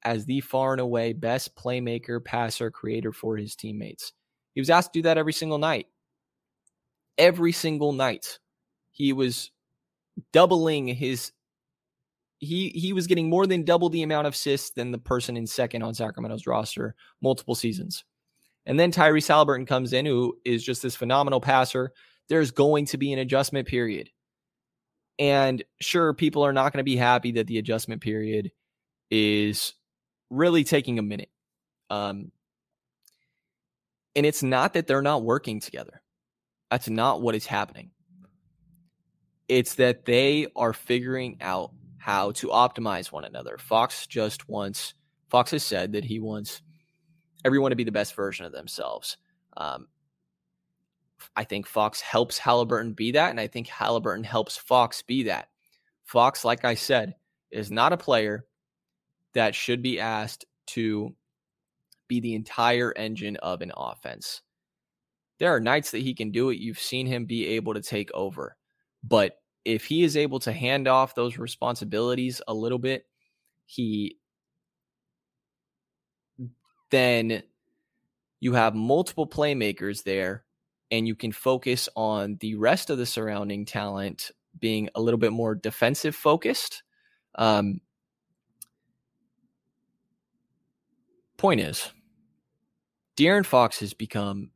[0.05, 4.13] as the far and away best playmaker, passer, creator for his teammates.
[4.55, 5.87] He was asked to do that every single night.
[7.19, 8.39] Every single night.
[8.93, 9.51] He was
[10.33, 11.33] doubling his
[12.39, 15.47] he he was getting more than double the amount of assists than the person in
[15.47, 18.05] second on Sacramento's roster multiple seasons.
[18.67, 21.93] And then Tyrese Haliburton comes in, who is just this phenomenal passer.
[22.29, 24.11] There's going to be an adjustment period.
[25.19, 28.53] And sure, people are not going to be happy that the adjustment period
[29.11, 29.73] is
[30.31, 31.31] really taking a minute.
[31.89, 32.31] Um,
[34.15, 36.03] and it's not that they're not working together.
[36.71, 37.91] That's not what is happening.
[39.49, 43.59] It's that they are figuring out how to optimize one another.
[43.59, 44.95] Fox just wants,
[45.31, 46.63] Fox has said that he wants
[47.45, 49.17] everyone to be the best version of themselves.
[49.57, 49.89] Um,
[51.35, 55.49] I think Fox helps Haliburton be that, and I think Haliburton helps Fox be that.
[56.05, 57.15] Fox, like I said,
[57.51, 58.47] is not a player
[59.35, 61.15] that should be asked to
[62.09, 64.43] be the entire engine of an offense.
[65.39, 66.59] There are nights that he can do it.
[66.59, 68.57] You've seen him be able to take over,
[69.05, 73.07] but if he is able to hand off those responsibilities a little bit,
[73.67, 74.19] he
[76.91, 77.43] then
[78.41, 80.45] you have multiple playmakers there
[80.91, 85.33] and you can focus on the rest of the surrounding talent being a little bit
[85.33, 86.83] more defensive focused.
[87.35, 87.81] Um,
[91.37, 91.93] point is,
[93.17, 94.51] De'Aaron Fox has become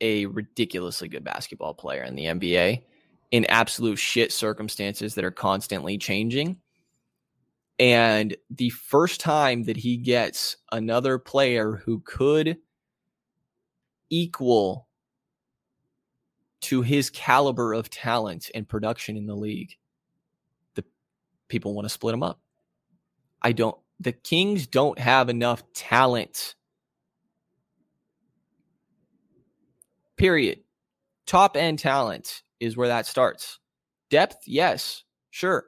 [0.00, 2.82] a ridiculously good basketball player in the NBA
[3.32, 6.58] in absolute shit circumstances that are constantly changing.
[7.78, 12.58] And the first time that he gets another player who could
[14.10, 14.86] equal
[16.60, 19.76] to his caliber of talent and production in the league,
[20.74, 20.84] the
[21.48, 22.38] people want to split him up.
[23.40, 26.54] I don't the Kings don't have enough talent.
[30.16, 30.60] Period.
[31.26, 33.58] Top end talent is where that starts.
[34.10, 35.66] Depth, yes, sure,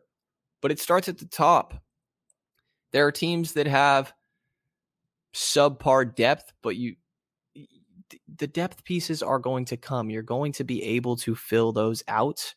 [0.62, 1.74] but it starts at the top.
[2.92, 4.12] There are teams that have
[5.34, 6.94] subpar depth, but you
[8.36, 10.08] the depth pieces are going to come.
[10.08, 12.54] You're going to be able to fill those out.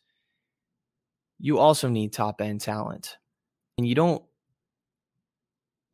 [1.40, 3.16] You also need top end talent.
[3.76, 4.22] And you don't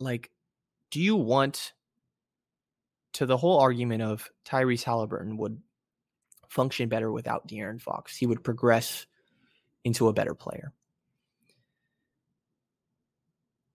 [0.01, 0.31] like,
[0.91, 1.73] do you want
[3.15, 5.59] to the whole argument of Tyrese Haliburton would
[6.55, 8.17] function better without De'Aaron Fox?
[8.17, 9.07] He would progress
[9.85, 10.73] into a better player.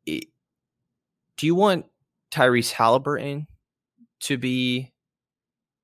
[0.06, 1.86] Do you want
[2.32, 3.48] Tyrese Haliburton
[4.22, 4.92] to be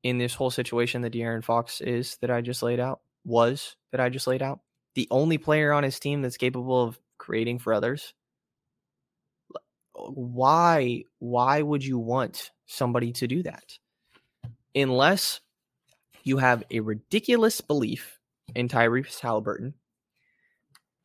[0.03, 3.01] in this whole situation that De'Aaron Fox is that I just laid out?
[3.25, 4.61] Was that I just laid out?
[4.93, 8.13] The only player on his team that's capable of creating for others?
[9.93, 13.77] Why why would you want somebody to do that?
[14.73, 15.41] Unless
[16.25, 18.19] you have a ridiculous belief
[18.53, 19.73] in Tyrese Haliburton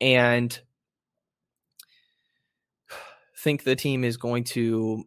[0.01, 0.59] and
[3.37, 5.05] think the team is going to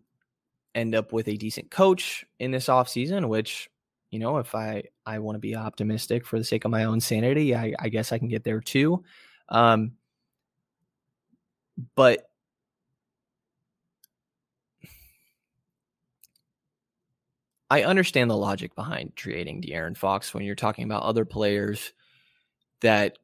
[0.76, 3.70] end up with a decent coach in this offseason, which,
[4.12, 7.00] you know, if I, I want to be optimistic for the sake of my own
[7.00, 9.04] sanity, I, I guess I can get there too.
[9.50, 9.94] Um,
[11.96, 12.30] but
[17.74, 21.92] I understand the logic behind creating De'Aaron Fox when you're talking about other players
[22.82, 23.18] that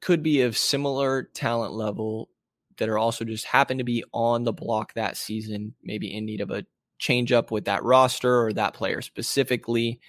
[0.00, 2.30] could be of similar talent level
[2.78, 6.40] that are also just happen to be on the block that season, maybe in need
[6.40, 6.64] of a
[6.98, 10.00] change up with that roster or that player specifically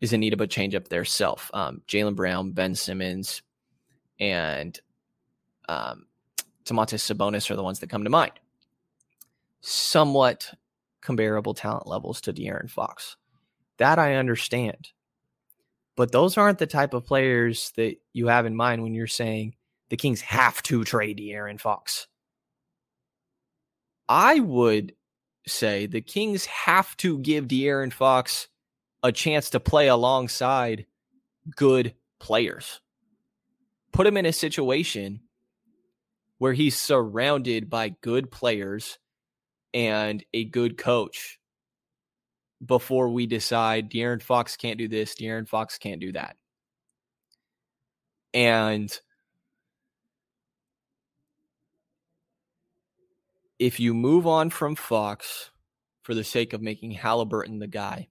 [0.00, 1.50] is in need of a change up their self.
[1.52, 3.42] Um, Jaylen Brown, Ben Simmons,
[4.18, 4.80] and
[5.68, 6.06] um,
[6.64, 8.32] Domantas Sabonis are the ones that come to mind.
[9.60, 10.54] Somewhat
[11.00, 13.16] comparable talent levels to De'Aaron Fox.
[13.78, 14.90] That I understand.
[15.96, 19.54] But those aren't the type of players that you have in mind when you're saying
[19.88, 22.06] the Kings have to trade De'Aaron Fox.
[24.08, 24.94] I would
[25.46, 28.48] say the Kings have to give De'Aaron Fox
[29.02, 30.86] a chance to play alongside
[31.56, 32.80] good players.
[33.92, 35.20] Put him in a situation
[36.38, 38.98] where he's surrounded by good players
[39.74, 41.38] and a good coach
[42.64, 46.36] before we decide De'Aaron Fox can't do this, De'Aaron Fox can't do that.
[48.34, 48.96] And
[53.58, 55.50] if you move on from Fox
[56.02, 58.08] for the sake of making Haliburton the guy,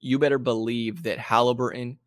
[0.00, 1.98] you better believe that Haliburton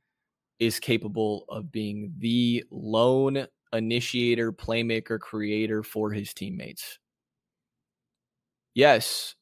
[0.60, 7.00] is capable of being the lone initiator, playmaker, creator for his teammates.
[8.74, 9.36] Yes,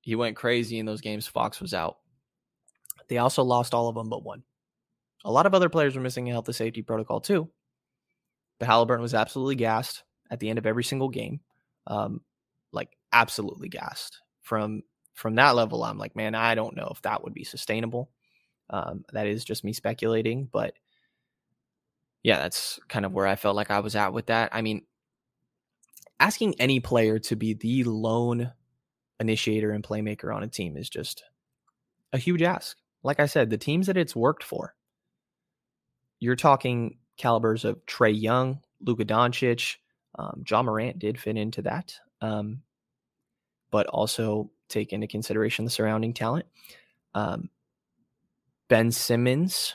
[0.00, 1.26] he went crazy in those games.
[1.26, 1.98] Fox was out.
[3.08, 4.42] They also lost all of them but one.
[5.24, 7.50] A lot of other players were missing a health and safety protocol too.
[8.58, 11.40] But Haliburton was absolutely gassed at the end of every single game
[11.88, 12.20] um,
[12.72, 14.20] like absolutely gassed.
[14.42, 14.82] From
[15.14, 18.10] from that level, I'm like, man, I don't know if that would be sustainable.
[18.70, 20.74] Um, that is just me speculating, but
[22.22, 24.50] yeah, that's kind of where I felt like I was at with that.
[24.52, 24.82] I mean,
[26.20, 28.52] asking any player to be the lone
[29.20, 31.24] initiator and playmaker on a team is just
[32.12, 32.76] a huge ask.
[33.02, 34.74] Like I said, the teams that it's worked for,
[36.20, 39.76] you're talking calibers of Trae Young, Luka Doncic,
[40.18, 42.62] um, Ja Morant did fit into that, um,
[43.70, 46.46] but also take into consideration the surrounding talent.
[47.14, 47.50] Um,
[48.68, 49.74] ben Simmons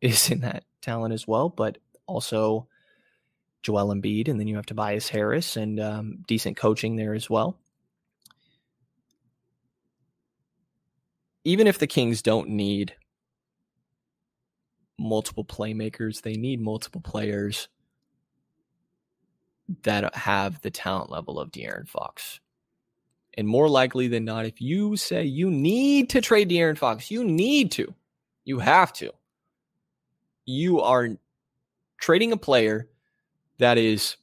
[0.00, 2.68] is in that talent as well, but also
[3.62, 7.58] Joel Embiid, and then you have Tobias Harris and um, decent coaching there as well.
[11.46, 12.96] Even if the Kings don't need
[14.98, 17.68] multiple playmakers, they need multiple players
[19.84, 22.40] that have the talent level of De'Aaron Fox.
[23.34, 27.22] And more likely than not, if you say you need to trade De'Aaron Fox, you
[27.22, 27.94] need to,
[28.44, 29.12] you have to,
[30.46, 31.10] you are
[31.96, 32.88] trading a player
[33.58, 34.16] that is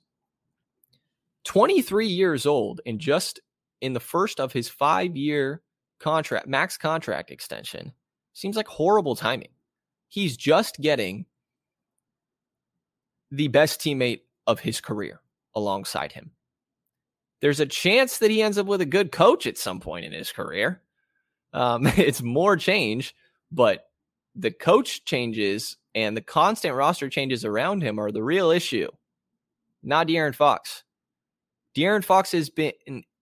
[1.45, 3.39] 23 years old and just
[3.79, 5.62] in the first of his five year
[6.03, 7.93] contract, max contract extension.
[8.33, 9.49] Seems like horrible timing.
[10.09, 11.25] He's just getting
[13.31, 15.21] the best teammate of his career
[15.55, 16.31] alongside him.
[17.41, 20.11] There's a chance that he ends up with a good coach at some point in
[20.11, 20.81] his career.
[21.51, 23.15] Um, it's more change,
[23.51, 23.85] but
[24.35, 28.89] the coach changes and the constant roster changes around him are the real issue,
[29.81, 30.83] not De'Aaron Fox.
[31.75, 32.73] De'Aaron Fox has been,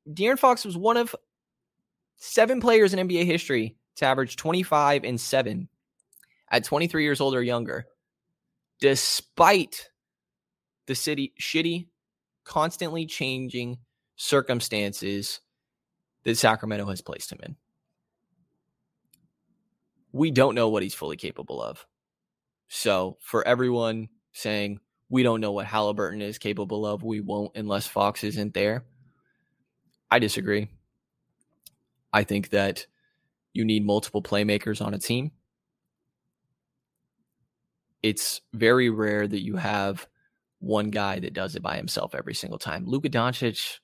[0.09, 1.15] De'Aaron Fox was one of
[2.21, 5.67] seven players in NBA history to average 25 and 7
[6.49, 7.87] at 23 years old or younger,
[8.79, 9.89] despite
[10.85, 11.87] the city shitty
[12.43, 13.79] constantly changing
[14.15, 15.41] circumstances
[16.23, 17.55] that Sacramento has placed him in.
[20.11, 21.87] We don't know what he's fully capable of.
[22.67, 24.79] So, for everyone saying
[25.09, 28.85] we don't know what Haliburton is capable of, we won't unless Fox isn't there.
[30.09, 30.69] I disagree.
[32.13, 32.87] I think that
[33.53, 35.31] you need multiple playmakers on a team.
[38.01, 40.07] It's very rare that you have
[40.59, 42.85] one guy that does it by himself every single time.
[42.85, 43.79] Luka Doncic,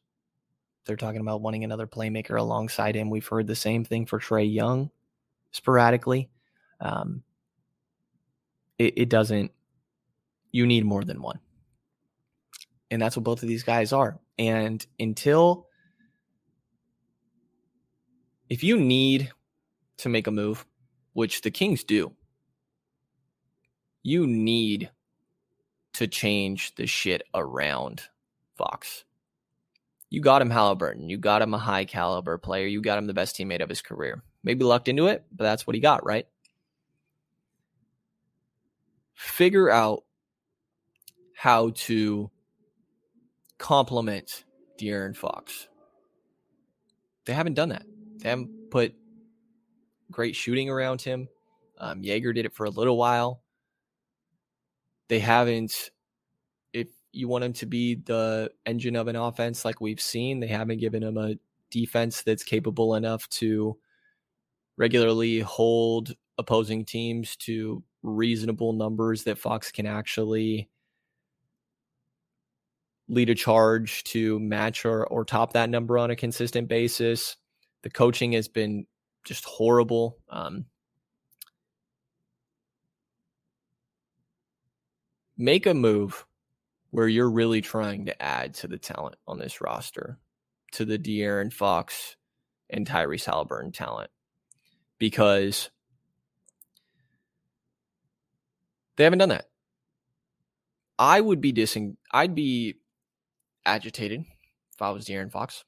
[0.85, 3.09] they're talking about wanting another playmaker alongside him.
[3.09, 4.89] We've heard the same thing for Trae Young
[5.51, 6.29] sporadically.
[6.79, 7.23] Um,
[8.77, 9.51] it, it doesn't,
[10.51, 11.39] you need more than one.
[12.89, 14.19] And that's what both of these guys are.
[14.39, 15.66] And until,
[18.49, 19.32] if you need
[19.98, 20.65] to make a move,
[21.14, 22.14] which the Kings do,
[24.03, 24.91] you need
[25.94, 28.03] to change the shit around
[28.56, 29.03] Fox.
[30.10, 31.10] You got him Haliburton.
[31.10, 32.68] You got him a high caliber player.
[32.68, 34.24] You got him the best teammate of his career.
[34.44, 36.28] Maybe lucked into it, but that's what he got, right?
[39.14, 40.03] Figure out
[41.36, 42.30] how to
[43.57, 44.45] complement
[44.80, 45.68] De'Aaron Fox.
[47.26, 47.86] They haven't done that.
[48.27, 48.95] They put
[50.11, 51.27] great shooting around him.
[51.77, 53.41] Um, Joerger did it for a little while.
[55.07, 55.91] They haven't,
[56.73, 60.47] if you want him to be the engine of an offense like we've seen, they
[60.47, 61.35] haven't given him a
[61.69, 63.77] defense that's capable enough to
[64.75, 70.69] regularly hold opposing teams to reasonable numbers that Fox can actually
[73.09, 77.37] lead a charge to match or, or top that number on a consistent basis.
[77.88, 78.85] The coaching has been
[79.23, 80.18] just horrible.
[80.30, 80.65] Um,
[85.38, 86.26] make a move
[86.89, 90.19] where you're really trying to add to the talent on this roster,
[90.73, 92.18] to the De'Aaron Fox
[92.69, 94.09] and Tyrese Haliburton talent,
[94.99, 95.69] because
[98.97, 99.47] they haven't done that.
[100.99, 101.95] I would be dissing.
[102.11, 102.81] I'd be
[103.65, 104.26] agitated
[104.73, 105.64] if I was De'Aaron Fox.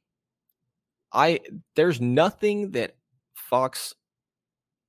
[1.12, 1.40] I
[1.76, 2.96] there's nothing that
[3.36, 3.94] Fox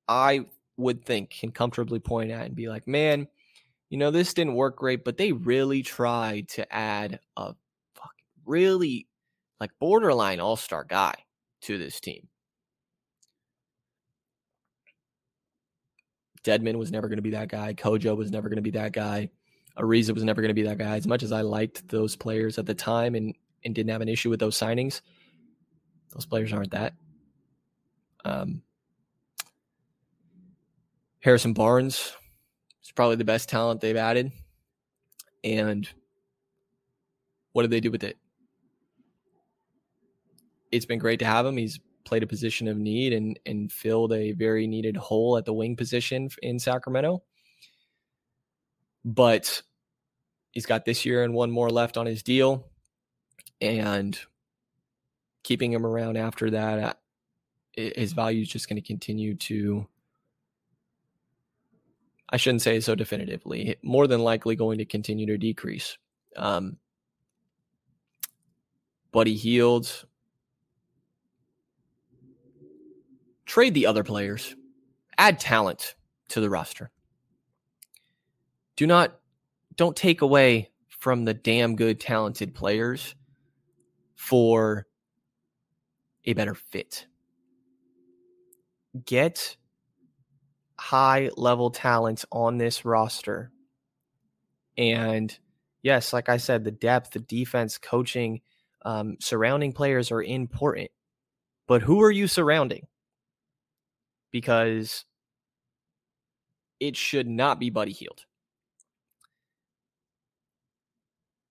[0.08, 3.28] I would think can comfortably point at and be like, man,
[3.90, 7.54] you know, this didn't work great, but they really tried to add a
[7.94, 9.06] fucking really
[9.60, 11.14] like borderline all-star guy
[11.62, 12.28] to this team.
[16.42, 17.74] Dedmon was never going to be that guy.
[17.74, 19.30] Kojo was never going to be that guy.
[19.78, 20.96] Ariza was never going to be that guy.
[20.96, 23.34] As much as I liked those players at the time and
[23.64, 25.02] and didn't have an issue with those signings,
[26.12, 26.94] those players aren't that.
[28.24, 28.62] Um,
[31.20, 32.12] Harrison Barnes
[32.82, 34.32] is probably the best talent they've added.
[35.44, 35.88] And
[37.52, 38.18] what did they do with it?
[40.70, 41.56] It's been great to have him.
[41.56, 45.52] He's played a position of need and and filled a very needed hole at the
[45.52, 47.22] wing position in Sacramento.
[49.04, 49.62] But
[50.52, 52.66] he's got this year and one more left on his deal.
[53.60, 54.18] And
[55.42, 56.92] keeping him around after that, uh,
[57.96, 59.86] his value is just going to continue to.
[62.32, 63.76] I shouldn't say so definitively.
[63.82, 65.98] More than likely going to continue to decrease.
[66.36, 66.76] Um,
[69.12, 70.06] Buddy Hield.
[73.46, 74.54] Trade the other players.
[75.18, 75.96] Add talent
[76.28, 76.92] to the roster.
[78.76, 79.18] Do not
[79.76, 83.14] don't take away from the damn good talented players
[84.14, 84.86] for
[86.24, 87.06] a better fit.
[89.04, 89.56] Get
[90.78, 93.52] high level talent on this roster.
[94.76, 95.36] And
[95.82, 98.40] yes, like I said, the depth, the defense, coaching,
[98.82, 100.90] um, surrounding players are important.
[101.68, 102.86] But who are you surrounding?
[104.32, 105.04] Because
[106.80, 108.24] it should not be Buddy Hield.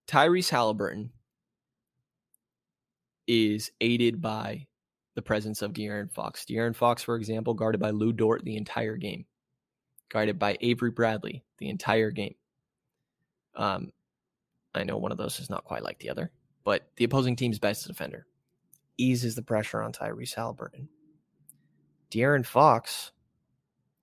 [0.07, 1.09] Tyrese Haliburton
[3.29, 4.65] is aided by
[5.13, 6.43] the presence of De'Aaron Fox.
[6.45, 9.25] De'Aaron Fox, for example, guarded by Lu Dort the entire game,
[10.09, 12.33] guarded by Avery Bradley the entire game.
[13.55, 13.91] Um,
[14.73, 16.31] I know one of those is not quite like the other,
[16.63, 18.25] but the opposing team's best defender
[18.97, 20.87] eases the pressure on Tyrese Haliburton.
[22.09, 23.11] De'Aaron Fox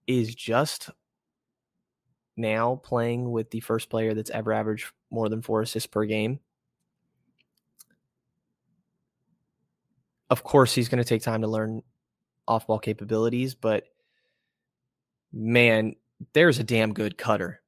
[0.06, 0.90] is just
[2.36, 6.38] now playing with the first player that's ever averaged more than four assists per game.
[10.30, 11.82] Of course, he's going to take time to learn
[12.48, 13.84] off ball capabilities, but
[15.32, 15.94] man,
[16.32, 17.60] there's a damn good cutter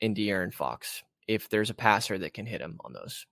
[0.00, 3.26] in De'Aaron Fox if there's a passer that can hit him on those.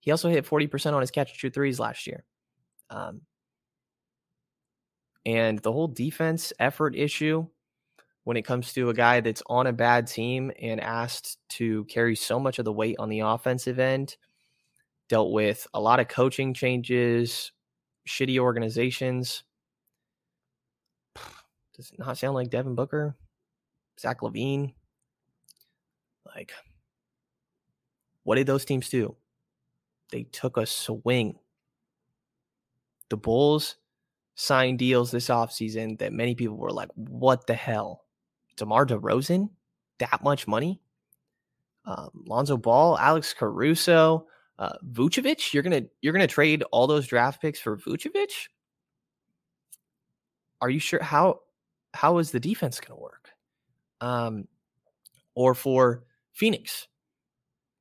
[0.00, 2.24] He also hit 40% on his catch and shoot threes last year.
[2.90, 3.22] Um,
[5.26, 7.46] and the whole defense effort issue
[8.24, 12.14] when it comes to a guy that's on a bad team and asked to carry
[12.14, 14.16] so much of the weight on the offensive end,
[15.08, 17.52] dealt with a lot of coaching changes,
[18.10, 19.44] shitty organizations.
[21.76, 23.16] Does it not sound like Devin Booker,
[23.98, 24.74] Zach LaVine?
[26.26, 26.52] Like,
[28.24, 29.16] what did those teams do?
[30.12, 31.38] They took a swing.
[33.08, 33.76] The Bulls
[34.34, 38.04] signed deals this offseason that many people were like, what the hell?
[38.56, 39.50] DeMar DeRozan?
[39.98, 40.80] That much money?
[41.84, 44.26] Um, Lonzo Ball, Alex Caruso,
[44.60, 45.52] uh, Vucevic?
[45.52, 48.48] You're gonna you're gonna trade all those draft picks for Vucevic?
[50.60, 51.40] Are you sure how
[51.94, 53.30] how is the defense gonna work?
[54.00, 54.46] Um,
[55.34, 56.86] or for Phoenix,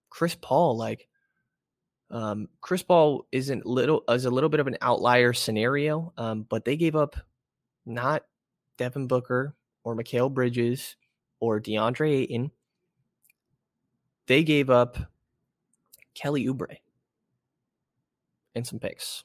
[0.09, 1.07] Chris Paul, like
[2.11, 6.65] um, Chris Paul isn't little is a little bit of an outlier scenario, um, but
[6.65, 7.15] they gave up
[7.85, 8.23] not
[8.77, 10.95] Devin Booker or Mikal Bridges
[11.39, 12.51] or DeAndre Ayton.
[14.27, 14.97] They gave up
[16.19, 16.75] Kelly Oubre
[18.53, 19.23] and some picks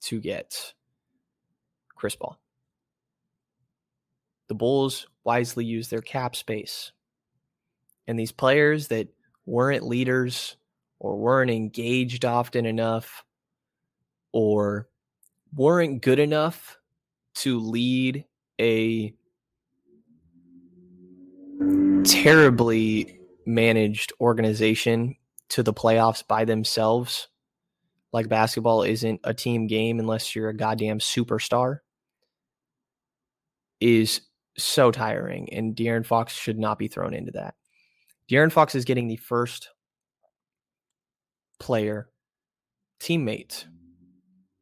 [0.00, 0.72] to get
[1.94, 2.38] Chris Paul.
[4.48, 6.92] The Bulls wisely used their cap space.
[8.06, 9.08] And these players that
[9.44, 10.56] weren't leaders
[11.00, 13.22] or weren't engaged often enough
[14.32, 14.88] or
[15.54, 16.78] weren't good enough
[17.36, 18.24] to lead
[18.58, 19.12] a
[22.04, 25.16] terribly managed organization
[25.54, 27.28] to the playoffs by themselves.
[28.12, 31.78] Like basketball isn't a team game unless you're a goddamn superstar.
[33.80, 34.22] Is
[34.58, 37.54] so tiring, and De'Aaron Fox should not be thrown into that.
[38.28, 39.68] De'Aaron Fox is getting the first
[41.60, 42.08] player,
[43.00, 43.64] teammate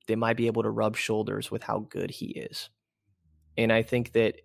[0.09, 2.69] that might be able to rub shoulders with how good he is.
[3.57, 4.37] And I think that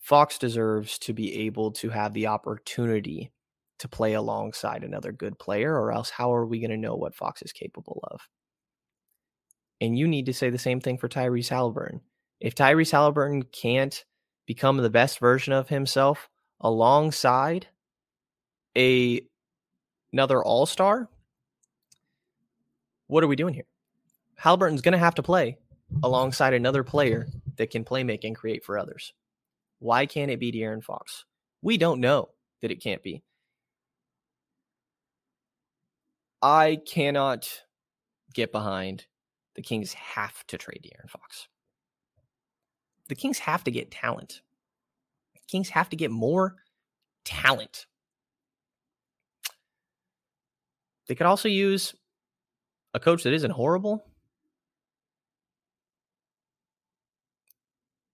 [0.00, 3.30] Fox deserves to be able to have the opportunity
[3.82, 7.14] to play alongside another good player, or else how are we going to know what
[7.14, 8.20] Fox is capable of?
[9.80, 12.00] And you need to say the same thing for Tyrese Haliburton.
[12.40, 14.04] If Tyrese Haliburton can't
[14.46, 16.28] become the best version of himself
[16.60, 17.66] alongside
[18.76, 19.20] a
[20.12, 21.08] another all-star,
[23.06, 23.66] what are we doing here?
[24.40, 25.58] Haliburton's going to have to play
[26.02, 29.12] alongside another player that can play make and create for others.
[29.78, 31.24] Why can't it be De'Aaron Fox?
[31.60, 32.30] We don't know
[32.60, 33.22] that it can't be.
[36.42, 37.62] I cannot
[38.34, 39.06] get behind
[39.54, 41.48] the Kings have to trade De'Aaron Fox.
[43.08, 44.40] The Kings have to get talent.
[45.34, 46.56] The Kings have to get more
[47.24, 47.86] talent.
[51.06, 51.94] They could also use
[52.94, 54.04] a coach that isn't horrible.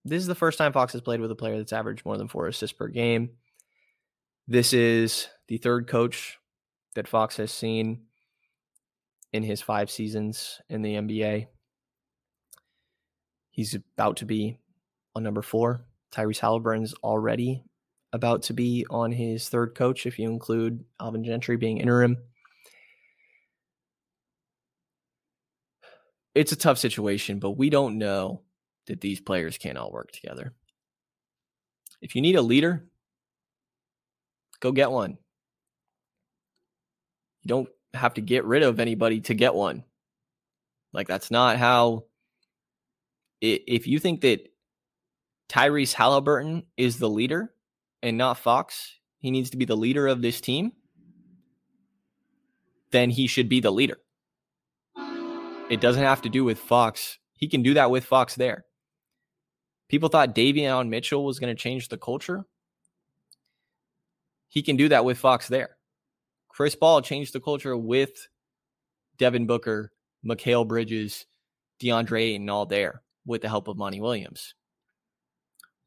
[0.05, 2.27] This is the first time Fox has played with a player that's averaged more than
[2.27, 3.31] four assists per game.
[4.47, 6.37] This is the third coach
[6.95, 8.07] that Fox has seen
[9.33, 11.47] in his five seasons in the NBA.
[13.51, 14.57] He's about to be
[15.15, 15.85] on number four.
[16.11, 17.63] Tyrese Haliburton's already
[18.13, 22.17] about to be on his third coach, if you include Alvin Gentry being interim.
[26.33, 28.41] It's a tough situation, but we don't know
[28.87, 30.53] that these players can't all work together.
[32.01, 32.85] If you need a leader,
[34.59, 35.17] go get one.
[37.41, 39.83] You don't have to get rid of anybody to get one.
[40.93, 42.05] Like that's not how.
[43.41, 44.51] If you think that
[45.47, 47.53] Tyrese Haliburton is the leader
[48.03, 50.73] and not Fox, he needs to be the leader of this team,
[52.91, 53.97] then he should be the leader.
[55.69, 57.17] It doesn't have to do with Fox.
[57.37, 58.65] He can do that with Fox there.
[59.87, 62.45] People thought Davion Mitchell was going to change the culture.
[64.49, 65.77] He can do that with Fox there.
[66.59, 68.27] Chris Paul changed the culture with
[69.17, 69.93] Devin Booker,
[70.25, 71.25] Mikal Bridges,
[71.81, 74.55] DeAndre Ayton all there with the help of Monty Williams.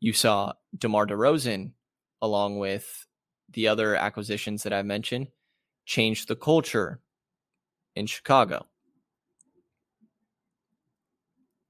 [0.00, 1.72] You saw DeMar DeRozan,
[2.22, 3.06] along with
[3.50, 5.28] the other acquisitions that I mentioned,
[5.84, 7.00] change the culture
[7.94, 8.64] in Chicago.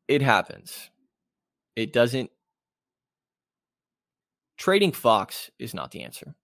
[0.07, 0.91] It happens.
[1.75, 2.31] It doesn't.
[4.57, 6.37] Trading Fox is not the answer.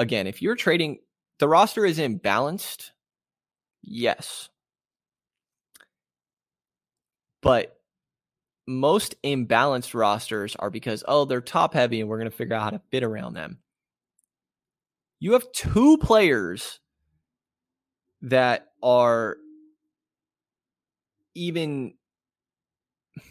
[0.00, 0.98] Again, if you're trading
[1.38, 2.90] the roster is imbalanced.
[3.82, 4.48] Yes.
[7.42, 7.76] But
[8.66, 12.62] most imbalanced rosters are because, oh, they're top heavy and we're going to figure out
[12.62, 13.58] how to fit around them.
[15.18, 16.80] You have two players
[18.22, 19.36] that are
[21.34, 21.94] even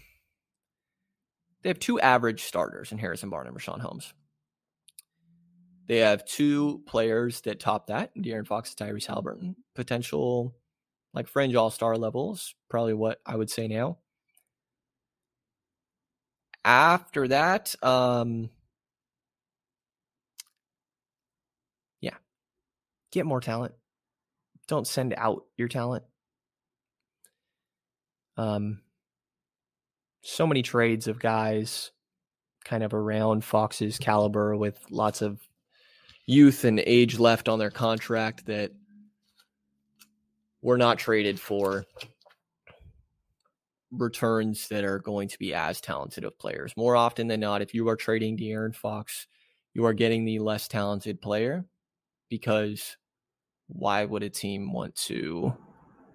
[1.63, 4.13] they have two average starters in Harrison Barnes and Richaun Holmes.
[5.91, 9.55] They have two players that top that De'Aaron Fox and Tyrese Haliburton.
[9.75, 10.55] Potential
[11.13, 13.97] like fringe all star levels, probably what I would say now.
[16.63, 18.49] After that, um,
[21.99, 22.15] yeah,
[23.11, 23.73] get more talent.
[24.69, 26.05] Don't send out your talent.
[28.37, 28.79] Um,
[30.21, 31.91] so many trades of guys
[32.63, 35.37] kind of around Fox's caliber with lots of
[36.31, 38.71] youth and age left on their contract that
[40.61, 41.83] were not traded for
[43.91, 46.73] returns that are going to be as talented of players.
[46.77, 49.27] More often than not, if you are trading De'Aaron Fox,
[49.73, 51.65] you are getting the less talented player
[52.29, 52.95] because
[53.67, 55.53] why would a team want to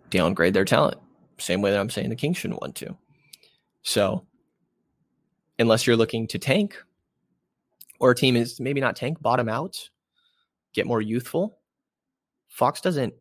[0.08, 0.96] downgrade their talent?
[1.38, 2.96] Same way that I'm saying the Kings shouldn't want to.
[3.82, 4.26] So,
[5.58, 6.82] unless you're looking to tank,
[8.00, 9.90] or a team is maybe not tank, bottom out,
[10.76, 11.58] get more youthful,
[12.48, 13.14] Fox doesn't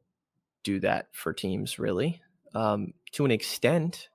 [0.64, 2.22] do that for teams really
[2.54, 4.10] um, to an extent,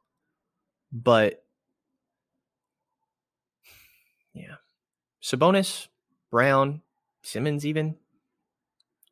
[0.93, 1.45] but
[4.33, 4.57] yeah,
[5.23, 5.89] Sabonis,
[6.31, 6.83] Brown,
[7.23, 7.97] Simmons, even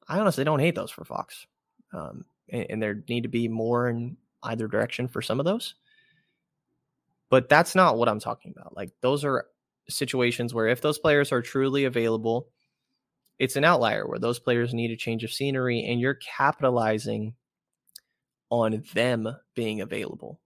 [0.08, 1.46] I honestly don't hate those for Fox,
[1.92, 5.74] um, and, and there need to be more in either direction for some of those.
[7.30, 8.74] But that's not what I'm talking about.
[8.74, 9.46] Like those are
[9.90, 12.48] situations where if those players are truly available,
[13.38, 17.34] it's an outlier where those players need a change of scenery and you're capitalizing
[18.50, 20.40] on them being available.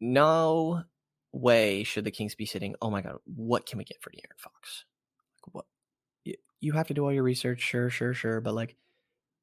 [0.00, 0.82] No
[1.32, 4.38] way should the Kings be sitting, oh my God, what can we get for De'Aaron
[4.38, 4.84] Fox?
[5.52, 5.66] What?
[6.60, 8.40] You have to do all your research, sure, sure, sure.
[8.40, 8.76] But like,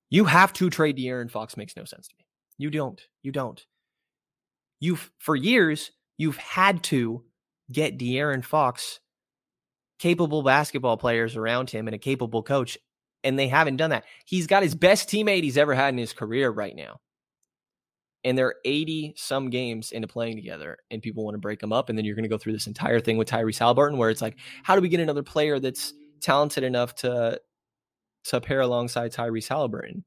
[0.10, 2.26] you have to trade De'Aaron Fox makes no sense to me.
[2.58, 3.02] You don't.
[3.22, 3.64] You don't.
[4.80, 7.24] You've, for years, you've had to
[7.72, 9.00] get De'Aaron Fox
[10.00, 12.78] capable basketball players around him and a capable coach,
[13.24, 14.06] and they haven't done that.
[14.26, 17.00] He's got his best teammate he's ever had in his career right now.
[18.24, 21.90] And they're 80 some games into playing together, and people want to break them up.
[21.90, 24.22] And then you're going to go through this entire thing with Tyrese Haliburton, where it's
[24.22, 27.40] like, how do we get another player that's talented enough to
[28.26, 30.04] to pair alongside Tyrese Haliburton?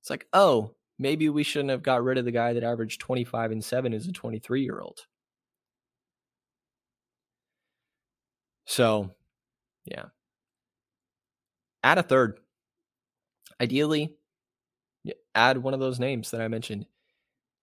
[0.00, 3.50] It's like, oh, maybe we shouldn't have got rid of the guy that averaged 25
[3.50, 5.00] and 7 as a 23 year old.
[8.66, 9.14] So,
[9.84, 10.06] yeah.
[11.82, 12.40] Add a third.
[13.60, 14.14] Ideally,
[15.34, 16.86] add one of those names that I mentioned.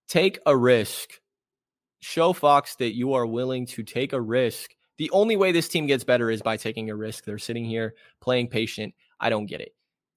[0.08, 1.20] Take a risk.
[2.00, 4.72] Show Fox that you are willing to take a risk.
[4.98, 7.26] The only way this team gets better is by taking a risk.
[7.26, 8.94] They're sitting here playing patient.
[9.20, 9.74] I don't get it.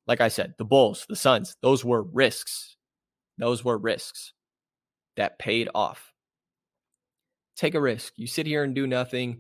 [0.06, 2.76] Like I said, the Bulls, the Suns, those were risks.
[3.38, 4.32] Those were risks
[5.16, 6.12] that paid off.
[7.56, 8.12] Take a risk.
[8.16, 9.38] You sit here and do nothing.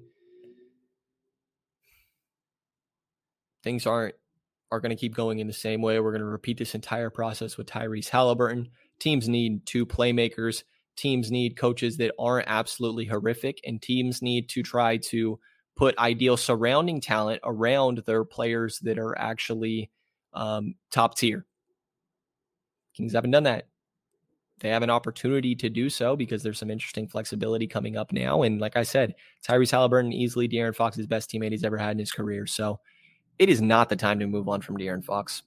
[3.66, 4.14] Things aren't
[4.70, 5.98] are going to keep going in the same way.
[5.98, 8.68] We're going to repeat this entire process with Tyrese Haliburton.
[9.00, 10.62] Teams need two playmakers.
[10.94, 15.40] Teams need coaches that aren't absolutely horrific, and teams need to try to
[15.74, 19.90] put ideal surrounding talent around their players that are actually
[20.32, 21.44] um, top tier.
[22.94, 23.66] Kings haven't done that
[24.60, 28.42] they have an opportunity to do so because there's some interesting flexibility coming up now.
[28.42, 29.14] And like I said,
[29.46, 32.46] Tyrese Haliburton easily De'Aaron Fox's best teammate he's ever had in his career.
[32.46, 32.80] So
[33.38, 35.42] it is not the time to move on from De'Aaron Fox.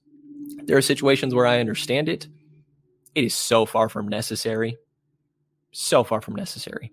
[0.64, 2.28] There are situations where I understand it.
[3.14, 4.78] It is so far from necessary.
[5.72, 6.92] So far from necessary.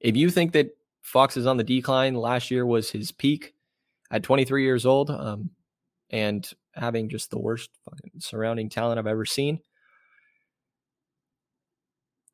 [0.00, 3.54] If you think that Fox is on the decline, last year was his peak
[4.10, 5.50] at 23 years old um,
[6.10, 9.60] and having just the worst fucking surrounding talent I've ever seen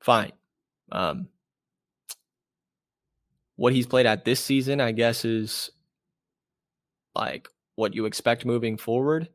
[0.01, 0.33] fine.
[0.91, 1.29] Um,
[3.57, 5.71] what he's played at this season, I guess, is
[7.21, 9.29] like what you expect moving forward.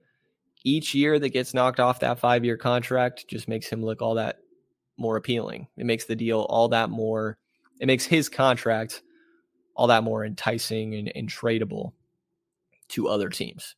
[0.64, 4.16] Each year that gets knocked off that five year contract just makes him look all
[4.16, 4.40] that
[4.98, 5.68] more appealing.
[5.78, 7.38] It makes the deal all that more,
[7.80, 9.02] it makes his contract
[9.76, 11.92] all that more enticing and, and tradable
[12.90, 13.76] to other teams.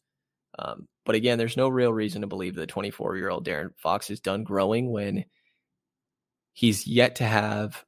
[0.60, 4.10] Um, but again, there's no real reason to believe that 24 year old De'Aaron Fox
[4.10, 5.26] is done growing when
[6.54, 7.84] he's yet to have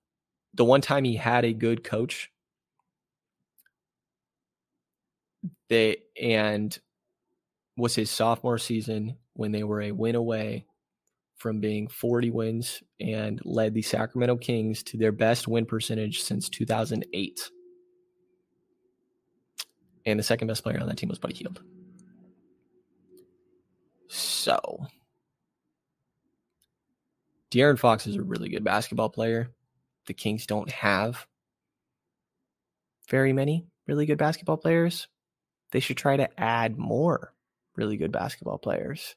[0.53, 2.31] the one time he had a good coach
[5.69, 6.77] they and
[7.77, 10.65] was his sophomore season when they were a win away
[11.37, 16.49] from being 40 wins and led the Sacramento Kings to their best win percentage since
[16.49, 17.49] 2008.
[20.05, 21.61] And the second best player on that team was Buddy Hield.
[24.09, 24.87] So,
[27.51, 29.49] De'Aaron Fox is a really good basketball player.
[30.07, 31.25] The Kings don't have
[33.07, 35.07] very many really good basketball players.
[35.71, 37.33] They should try to add more
[37.75, 39.15] really good basketball players.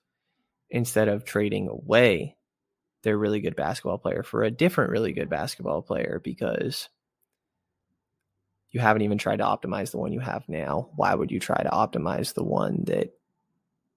[0.72, 2.34] instead of trading away
[3.02, 6.88] their really good basketball player for a different really good basketball player because
[8.70, 10.88] you haven't even tried to optimize the one you have now.
[10.96, 13.10] Why would you try to optimize the one that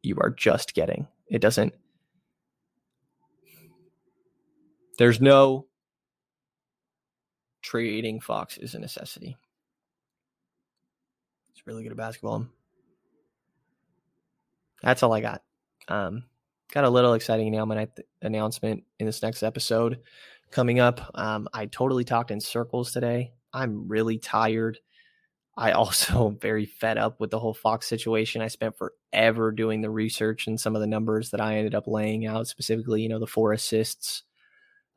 [0.03, 1.07] you are just getting?
[1.27, 1.73] It doesn't.
[4.97, 5.67] There's no
[7.61, 9.37] trading Fox is a necessity.
[11.65, 12.47] Really good at basketball.
[14.83, 15.41] That's all I got.
[15.87, 16.23] Um,
[16.71, 17.55] got a little exciting
[18.21, 19.99] announcement in this next episode
[20.51, 21.11] coming up.
[21.15, 23.33] Um, I totally talked in circles today.
[23.51, 24.79] I'm really tired.
[25.57, 28.41] I also am very fed up with the whole Fox situation.
[28.41, 31.87] I spent forever doing the research and some of the numbers that I ended up
[31.87, 34.23] laying out, specifically, you know, the four assists,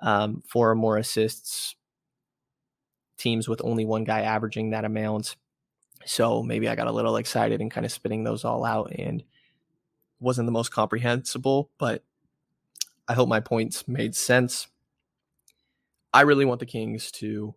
[0.01, 1.77] um, four or more assists,
[3.16, 5.36] teams with only one guy averaging that amount.
[6.05, 9.23] So maybe I got a little excited and kind of spitting those all out and
[10.20, 12.03] wasn't the most comprehensible, but
[13.07, 14.69] I hope my points made sense.
[16.12, 17.55] I really want the Kings to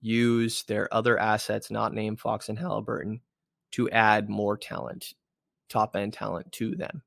[0.00, 3.20] use their other assets, not named Fox and Haliburton,
[3.72, 5.14] to add more talent,
[5.68, 7.02] top end talent to them.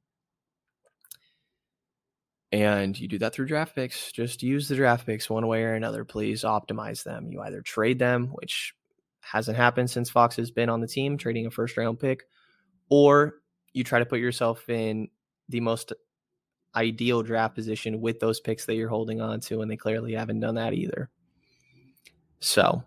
[2.51, 4.11] And you do that through draft picks.
[4.11, 6.05] Just use the draft picks one way or another.
[6.05, 7.29] Please optimize them.
[7.29, 8.73] You either trade them, which
[9.25, 12.25] hasn't happened since Fox has been on the team, trading a first round pick,
[12.89, 13.41] or
[13.73, 15.09] you try to put yourself in
[15.49, 15.93] the most
[16.75, 20.41] ideal draft position with those picks that you're holding on to, and they clearly haven't
[20.41, 21.09] done that either.
[22.39, 22.83] So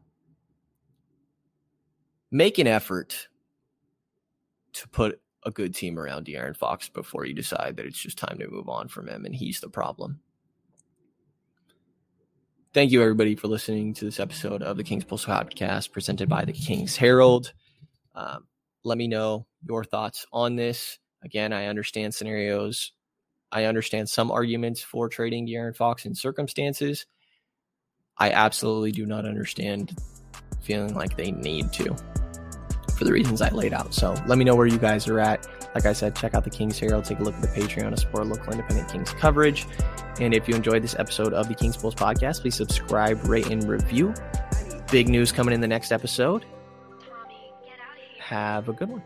[2.31, 3.28] make an effort
[4.74, 8.39] to put a good team around De'Aaron Fox before you decide that it's just time
[8.39, 10.20] to move on from him and he's the problem.
[12.74, 16.44] Thank you, everybody, for listening to this episode of the Kings Pulse podcast presented by
[16.44, 17.54] the Kings Herald.
[18.14, 18.46] Um,
[18.84, 20.98] let me know your thoughts on this.
[21.24, 22.92] Again, I understand scenarios.
[23.50, 27.06] I understand some arguments for trading De'Aaron Fox in circumstances.
[28.18, 29.96] I absolutely do not understand
[30.60, 31.96] feeling like they need to
[32.98, 33.94] for the reasons I laid out.
[33.94, 35.46] So let me know where you guys are at.
[35.74, 37.96] Like I said, check out the Kings Herald, take a look at the Patreon to
[37.96, 39.66] support local independent Kings coverage.
[40.20, 43.62] And if you enjoyed this episode of the Kings Pulse podcast, please subscribe, rate, and
[43.68, 44.12] review.
[44.90, 46.44] Big news coming in the next episode.
[48.18, 49.02] Have a good one.